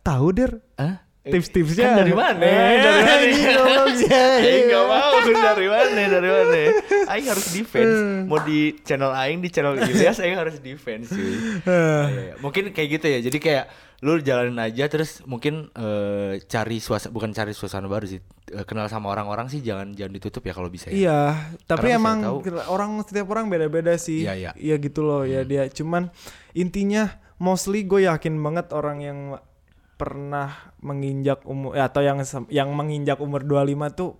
tahu 0.00 0.26
der 0.30 0.52
Hah? 0.76 1.02
Tips-tipsnya 1.30 1.84
Kan 1.84 1.98
dari 2.00 2.14
mana? 2.14 2.42
Eh, 2.42 2.76
dari 2.78 3.00
mana? 3.00 3.12
anjing, 3.14 3.38
goblok 3.52 3.88
sih. 3.94 4.08
Aing 4.10 4.64
nggak 4.66 4.84
mau 4.84 5.12
dari 5.20 5.66
mana? 5.66 6.00
Dari 6.08 6.28
mana? 6.28 6.60
Aing 7.08 7.26
harus 7.26 7.46
defense. 7.50 7.96
Hmm. 7.96 8.20
Mau 8.26 8.38
di 8.40 8.58
channel 8.82 9.12
Aing 9.12 9.38
di 9.38 9.48
channel 9.48 9.74
Ilyas 9.78 10.18
Aing 10.18 10.36
harus 10.36 10.56
defense. 10.58 11.08
Eh, 11.12 11.66
Iya, 11.68 12.04
iya. 12.08 12.34
Mungkin 12.38 12.72
kayak 12.72 12.88
gitu 12.98 13.06
ya. 13.06 13.18
Jadi 13.20 13.38
kayak 13.38 13.66
lu 13.98 14.22
jalanin 14.22 14.54
aja 14.62 14.86
terus 14.86 15.26
mungkin 15.26 15.74
eh, 15.74 16.38
cari 16.46 16.78
suasana 16.78 17.10
bukan 17.10 17.34
cari 17.34 17.50
suasana 17.50 17.90
baru 17.90 18.06
sih. 18.06 18.22
Eh, 18.48 18.62
kenal 18.62 18.86
sama 18.86 19.10
orang-orang 19.10 19.50
sih 19.50 19.58
jangan 19.58 19.90
jangan 19.92 20.12
ditutup 20.14 20.46
ya 20.46 20.54
kalau 20.54 20.70
bisa 20.70 20.88
ya. 20.88 20.94
Iya, 20.94 21.20
tapi 21.66 21.90
Karena 21.90 21.98
emang 21.98 22.18
orang 22.70 23.02
setiap 23.02 23.26
orang 23.34 23.50
beda-beda 23.50 23.98
sih. 23.98 24.22
Iya, 24.22 24.34
iya. 24.38 24.50
Iya 24.54 24.74
gitu 24.78 25.02
loh 25.02 25.26
ya 25.26 25.42
dia. 25.42 25.66
Cuman 25.66 26.08
intinya 26.54 27.10
mostly 27.38 27.82
gue 27.82 28.06
yakin 28.06 28.34
banget 28.38 28.70
orang 28.70 28.98
yang 29.02 29.18
pernah 29.98 30.70
menginjak 30.78 31.42
umur 31.44 31.74
ya, 31.74 31.90
atau 31.90 32.00
yang 32.00 32.22
yang 32.48 32.70
menginjak 32.70 33.18
umur 33.18 33.42
25 33.42 33.98
tuh 33.98 34.14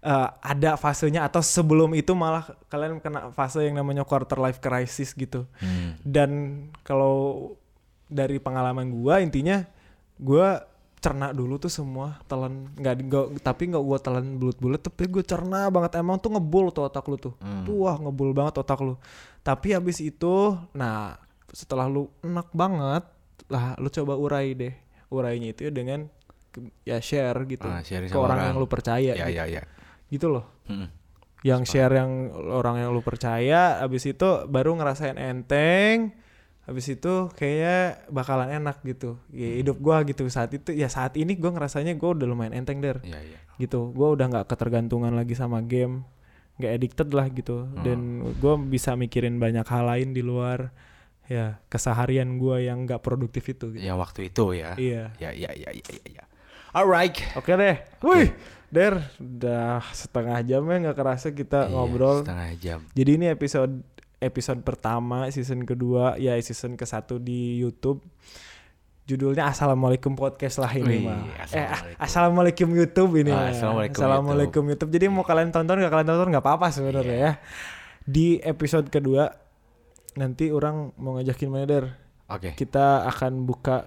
eh, 0.00 0.28
ada 0.30 0.78
fasenya 0.78 1.26
atau 1.26 1.42
sebelum 1.42 1.90
itu 1.92 2.14
malah 2.14 2.46
kalian 2.70 3.02
kena 3.02 3.34
fase 3.34 3.66
yang 3.66 3.76
namanya 3.76 4.06
quarter 4.06 4.38
life 4.38 4.62
crisis 4.62 5.10
gitu. 5.12 5.44
Hmm. 5.58 5.98
Dan 6.00 6.30
kalau 6.86 7.50
dari 8.06 8.38
pengalaman 8.38 8.88
gua 8.88 9.18
intinya 9.18 9.66
gua 10.16 10.64
cerna 10.98 11.30
dulu 11.30 11.62
tuh 11.62 11.70
semua 11.70 12.18
telan 12.26 12.74
nggak 12.74 13.38
tapi 13.38 13.70
nggak 13.70 13.84
gua 13.86 13.98
telan 14.02 14.34
bulat-bulat 14.34 14.82
tapi 14.82 15.06
gue 15.06 15.22
cerna 15.22 15.70
banget 15.70 15.94
emang 16.02 16.18
tuh 16.18 16.34
ngebul 16.34 16.74
tuh 16.74 16.90
otak 16.90 17.06
lu 17.06 17.14
tuh 17.14 17.38
Hmm. 17.38 17.62
tuh 17.62 17.86
wah 17.86 17.94
ngebul 17.94 18.34
banget 18.34 18.58
otak 18.58 18.82
lu 18.82 18.98
tapi 19.46 19.78
habis 19.78 20.02
itu 20.02 20.58
nah 20.74 21.14
setelah 21.54 21.86
lu 21.86 22.10
enak 22.26 22.50
banget 22.50 23.06
lah 23.46 23.78
lu 23.78 23.86
coba 23.88 24.18
urai 24.18 24.58
deh 24.58 24.74
urainya 25.08 25.50
itu 25.50 25.68
dengan 25.68 26.08
ke- 26.48 26.72
ya 26.82 26.98
share 26.98 27.38
gitu 27.44 27.64
Ah, 27.64 27.80
ke 27.80 27.96
orang, 28.10 28.36
orang. 28.36 28.38
yang 28.46 28.56
lu 28.56 28.66
percaya 28.66 29.12
Ya 29.12 29.26
gitu. 29.26 29.36
ya 29.36 29.44
ya. 29.46 29.62
gitu 30.08 30.26
loh 30.28 30.44
Hmm. 30.64 30.88
yang 31.40 31.62
share 31.62 31.92
yang 31.92 32.10
orang 32.32 32.78
yang 32.78 32.90
lu 32.90 33.00
percaya 33.00 33.78
habis 33.78 34.04
itu 34.04 34.26
baru 34.44 34.74
ngerasain 34.74 35.16
enteng 35.16 36.12
habis 36.62 36.84
itu 36.86 37.32
kayaknya 37.32 37.76
bakalan 38.08 38.52
enak 38.54 38.82
gitu 38.82 39.16
ya, 39.30 39.56
hidup 39.56 39.78
gua 39.78 40.02
gitu 40.02 40.28
saat 40.28 40.50
itu 40.50 40.68
ya 40.70 40.86
saat 40.86 41.14
ini 41.14 41.32
gua 41.34 41.52
ngerasanya 41.52 41.94
gua 41.94 42.12
udah 42.12 42.26
lumayan 42.26 42.52
enteng 42.54 42.78
der 42.78 43.00
Ya 43.02 43.16
ya. 43.18 43.38
gitu 43.56 43.88
gua 43.90 44.12
udah 44.12 44.28
nggak 44.28 44.46
ketergantungan 44.46 45.10
lagi 45.10 45.32
sama 45.32 45.60
game 45.60 46.04
nggak 46.56 46.72
addicted 46.74 47.08
lah 47.10 47.30
gitu 47.30 47.64
dan 47.78 47.98
gua 48.36 48.58
bisa 48.58 48.92
mikirin 48.94 49.38
banyak 49.38 49.64
hal 49.64 49.86
lain 49.86 50.10
di 50.10 50.20
luar 50.20 50.68
ya 51.28 51.60
keseharian 51.68 52.36
gua 52.36 52.56
yang 52.58 52.82
nggak 52.82 52.98
produktif 52.98 53.44
itu 53.46 53.68
gitu. 53.70 53.84
Yang 53.84 53.98
waktu 54.00 54.20
itu 54.26 54.44
ya. 54.52 54.72
iya 54.74 55.12
Ya 55.16 55.30
ya 55.30 55.52
ya 55.52 55.70
ya 55.70 55.84
ya. 55.86 56.04
ya. 56.10 56.24
Alright. 56.68 57.16
oke 57.34 57.48
deh 57.50 57.76
wih 58.02 58.32
der 58.68 59.00
udah 59.16 59.80
setengah 59.90 60.40
jam 60.42 60.60
ya 60.62 60.76
nggak 60.82 60.96
kerasa 60.96 61.28
kita 61.30 61.64
Iya, 61.64 61.70
ngobrol 61.70 62.20
setengah 62.20 62.50
jam. 62.56 62.78
Jadi 62.92 63.10
ini 63.14 63.26
episode 63.28 63.80
episode 64.18 64.60
pertama 64.60 65.28
season 65.28 65.62
kedua 65.62 66.16
ya 66.16 66.34
season 66.38 66.74
ke 66.74 66.84
satu 66.84 67.16
di 67.16 67.56
YouTube. 67.56 68.00
Judulnya 69.04 69.48
Assalamualaikum 69.48 70.12
podcast 70.12 70.60
lah 70.60 70.68
ini 70.70 71.00
Wih, 71.00 71.08
mah. 71.08 71.24
Eh, 71.24 71.40
Assalamualaikum. 71.40 71.96
Assalamualaikum 71.96 72.68
YouTube 72.76 73.12
ini 73.16 73.32
Ah. 73.32 73.48
Assalamualaikum 73.48 73.96
Assalamualaikum 73.96 74.62
YouTube. 74.68 74.90
Jadi 74.92 75.04
mau 75.08 75.24
kalian 75.24 75.48
tonton 75.48 75.80
gak 75.80 75.88
kalian 75.88 76.08
tonton 76.08 76.28
nggak 76.28 76.44
apa-apa 76.44 76.68
sebenarnya 76.68 77.08
Iya. 77.08 77.24
ya. 77.24 77.32
Di 78.04 78.36
episode 78.44 78.92
kedua 78.92 79.32
nanti 80.18 80.50
orang 80.50 80.90
mau 80.96 81.14
ngajakin 81.14 81.46
mana 81.46 81.64
Der? 81.64 81.86
Oke. 82.26 82.52
Kita 82.52 83.06
akan 83.06 83.46
buka 83.46 83.86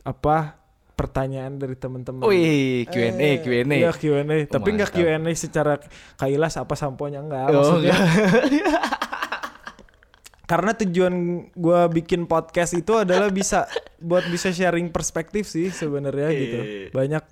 apa 0.00 0.54
pertanyaan 0.94 1.54
dari 1.54 1.74
teman-teman. 1.74 2.22
Wih, 2.24 2.86
Q&A, 2.86 3.10
Eh, 3.12 3.36
Q&A. 3.38 3.62
Iya 3.68 3.90
Q&A, 3.92 4.46
tapi 4.46 4.68
nggak. 4.72 4.90
Q&A 4.90 5.30
secara 5.32 5.78
kailas 6.14 6.54
apa 6.54 6.74
samponya 6.74 7.20
enggak. 7.20 7.50
Oh, 7.50 7.78
Maksudnya 7.78 7.94
enggak. 7.94 8.82
karena 10.48 10.72
tujuan 10.74 11.14
gua 11.52 11.86
bikin 11.86 12.24
podcast 12.24 12.72
itu 12.72 12.96
adalah 12.96 13.28
bisa 13.28 13.68
buat 14.00 14.24
bisa 14.26 14.48
sharing 14.48 14.88
perspektif 14.88 15.44
sih 15.44 15.68
sebenarnya 15.68 16.28
gitu 16.32 16.58
Iya. 16.58 16.88
banyak 16.88 17.24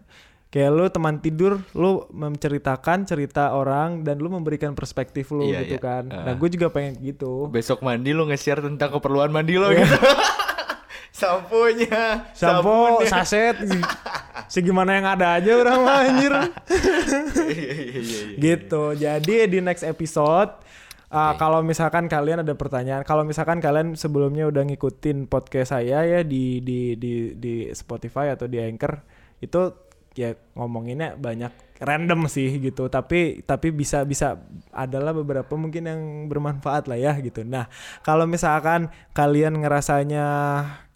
kayak 0.56 0.72
lu 0.72 0.88
teman 0.88 1.20
tidur 1.20 1.60
lu 1.76 2.08
menceritakan 2.08 3.04
cerita 3.04 3.52
orang 3.52 4.00
dan 4.00 4.16
lu 4.16 4.32
memberikan 4.32 4.72
perspektif 4.72 5.28
lu 5.28 5.44
Iya, 5.44 5.68
gitu 5.68 5.76
iya. 5.76 5.84
kan 5.84 6.08
Ah. 6.08 6.24
nah 6.24 6.32
gue 6.32 6.48
juga 6.48 6.72
pengen 6.72 6.96
gitu 6.96 7.52
Besok 7.52 7.84
mandi 7.84 8.16
lu 8.16 8.24
nge-share 8.24 8.64
tentang 8.64 8.88
keperluan 8.88 9.28
mandi 9.28 9.60
lo 9.60 9.68
Iya. 9.68 9.84
gitu. 9.84 10.00
Samponya, 11.16 12.28
sampo 12.36 13.00
saset 13.08 13.56
segimana 14.52 15.00
yang 15.00 15.06
ada 15.08 15.40
aja 15.40 15.48
orang 15.56 15.78
mah 15.80 16.04
anjir 16.04 16.28
iya, 17.48 17.72
iya, 17.72 18.00
iya. 18.04 18.24
gitu 18.36 18.92
jadi 18.92 19.48
di 19.48 19.64
next 19.64 19.80
episode 19.80 20.60
uh, 21.08 21.32
kalau 21.34 21.64
misalkan 21.64 22.04
kalian 22.06 22.44
ada 22.44 22.52
pertanyaan 22.52 23.00
kalau 23.00 23.24
misalkan 23.24 23.64
kalian 23.64 23.96
sebelumnya 23.96 24.44
udah 24.44 24.68
ngikutin 24.68 25.24
podcast 25.24 25.72
saya 25.72 26.04
ya 26.04 26.20
di 26.20 26.60
di 26.60 27.00
di 27.00 27.32
di 27.32 27.72
Spotify 27.72 28.36
atau 28.36 28.44
di 28.44 28.60
Anchor 28.60 29.00
itu 29.40 29.85
ya 30.16 30.32
ngomonginnya 30.56 31.20
banyak 31.20 31.52
random 31.78 32.24
sih 32.26 32.56
gitu. 32.58 32.88
Tapi 32.88 33.44
tapi 33.44 33.68
bisa 33.70 34.02
bisa 34.08 34.40
adalah 34.72 35.12
beberapa 35.12 35.52
mungkin 35.54 35.84
yang 35.84 36.00
bermanfaat 36.26 36.88
lah 36.88 36.96
ya 36.96 37.12
gitu. 37.20 37.44
Nah 37.44 37.68
kalau 38.00 38.24
misalkan 38.24 38.88
kalian 39.12 39.60
ngerasanya 39.60 40.26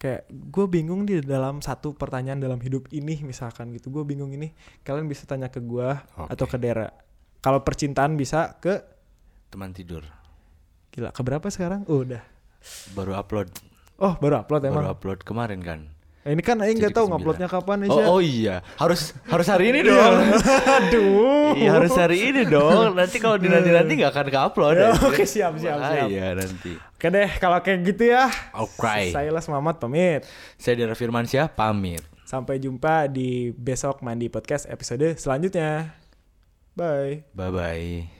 kayak 0.00 0.24
gue 0.32 0.66
bingung 0.66 1.04
di 1.04 1.20
dalam 1.20 1.60
satu 1.60 1.92
pertanyaan 1.92 2.40
dalam 2.40 2.58
hidup 2.58 2.88
ini 2.90 3.20
misalkan 3.20 3.70
gitu. 3.76 3.92
Gue 3.92 4.08
bingung 4.08 4.32
ini 4.32 4.56
kalian 4.82 5.06
bisa 5.06 5.28
tanya 5.28 5.52
ke 5.52 5.60
gue 5.60 5.88
atau 6.16 6.46
ke 6.48 6.56
Dera. 6.56 6.88
Kalau 7.40 7.60
percintaan 7.64 8.16
bisa 8.16 8.56
ke 8.60 8.80
Teman 9.50 9.74
tidur. 9.74 10.06
gila 10.94 11.10
ke 11.10 11.22
berapa 11.26 11.42
sekarang? 11.50 11.82
Oh, 11.90 12.06
udah. 12.06 12.22
Baru 12.94 13.18
upload. 13.18 13.50
oh 14.00 14.14
baru 14.22 14.40
upload 14.40 14.62
emang? 14.64 14.84
Baru 14.86 14.90
upload 14.94 15.20
kemarin 15.26 15.60
kan. 15.60 15.80
Eh, 16.20 16.36
ini 16.36 16.44
kan 16.44 16.60
Aing 16.60 16.76
nggak 16.76 16.92
tahu 16.92 17.08
nguploadnya 17.08 17.48
kapan 17.48 17.88
Oh, 17.88 17.96
Isya. 17.96 18.04
oh 18.04 18.20
iya, 18.20 18.56
harus 18.76 19.16
harus 19.24 19.46
hari 19.48 19.72
ini 19.72 19.80
dong. 19.88 20.20
Aduh. 20.76 21.56
Iya 21.56 21.80
harus 21.80 21.96
hari 21.96 22.28
ini 22.28 22.44
dong. 22.44 22.92
Nanti 22.92 23.16
kalau 23.16 23.40
di 23.40 23.48
nanti 23.48 23.72
nanti 23.72 23.96
nggak 23.96 24.12
akan 24.12 24.26
ke-upload. 24.28 24.76
Ya, 24.76 24.92
oke, 25.08 25.24
siap, 25.24 25.56
siap, 25.56 25.80
siap. 25.80 26.08
Iya 26.12 26.36
nanti. 26.36 26.76
Oke 26.76 27.08
deh, 27.08 27.30
kalau 27.40 27.56
kayak 27.64 27.80
gitu 27.88 28.12
ya. 28.12 28.28
Oke. 28.52 29.08
Saya 29.08 29.32
Les 29.32 29.46
Mamat 29.48 29.80
pamit. 29.80 30.28
Saya 30.60 30.76
Dara 30.76 30.92
Firmansyah 30.92 31.48
pamit. 31.48 32.04
Sampai 32.28 32.60
jumpa 32.60 33.08
di 33.08 33.56
besok 33.56 34.04
mandi 34.04 34.28
podcast 34.28 34.68
episode 34.68 35.16
selanjutnya. 35.16 35.96
Bye. 36.76 37.24
Bye 37.32 37.48
bye. 37.50 38.19